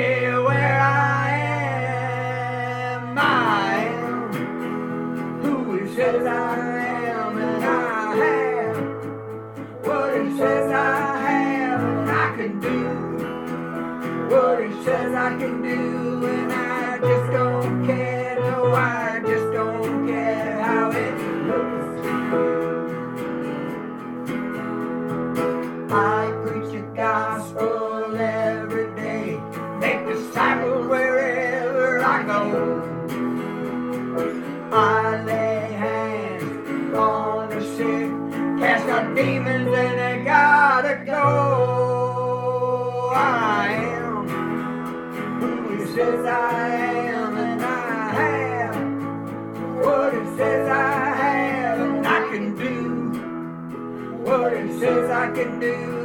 where 0.00 0.80
I 0.80 1.30
am. 1.30 3.18
I 3.18 3.84
am 3.84 5.42
who 5.42 5.74
it 5.76 5.94
says 5.94 6.26
I 6.26 6.58
am, 6.58 7.38
and 7.38 7.64
I 7.64 8.16
have 8.22 8.76
what 9.86 10.14
it 10.14 10.36
says 10.38 10.72
I 10.72 11.18
have, 11.18 11.82
and 11.82 12.10
I 12.10 12.36
can 12.36 12.60
do 12.60 12.78
what 14.34 14.84
says 14.84 15.14
I 15.14 15.38
can 15.38 15.62
do. 15.62 16.09
says 46.10 46.26
I 46.26 46.68
am, 46.68 47.36
and 47.38 47.62
I 47.62 48.12
have 48.12 48.74
what 49.84 50.14
it 50.14 50.36
says 50.36 50.68
I 50.68 51.14
have, 51.14 51.80
and 51.80 52.06
I 52.06 52.28
can 52.30 52.56
do 52.56 54.18
what 54.24 54.52
it 54.52 54.80
says 54.80 55.10
I 55.10 55.30
can 55.30 55.60
do. 55.60 55.99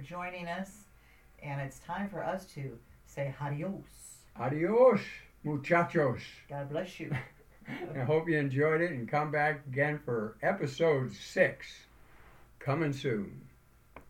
joining 0.00 0.46
us. 0.46 0.70
And 1.42 1.60
it's 1.60 1.78
time 1.80 2.08
for 2.08 2.22
us 2.22 2.44
to 2.54 2.78
say 3.06 3.34
adios. 3.40 3.84
Adios, 4.38 5.00
muchachos. 5.44 6.20
God 6.48 6.70
bless 6.70 7.00
you. 7.00 7.10
I 7.94 8.00
hope 8.00 8.28
you 8.28 8.36
enjoyed 8.38 8.80
it 8.80 8.90
and 8.90 9.08
come 9.08 9.30
back 9.30 9.62
again 9.66 10.00
for 10.04 10.36
episode 10.42 11.12
six 11.14 11.66
coming 12.58 12.92
soon. 12.92 13.49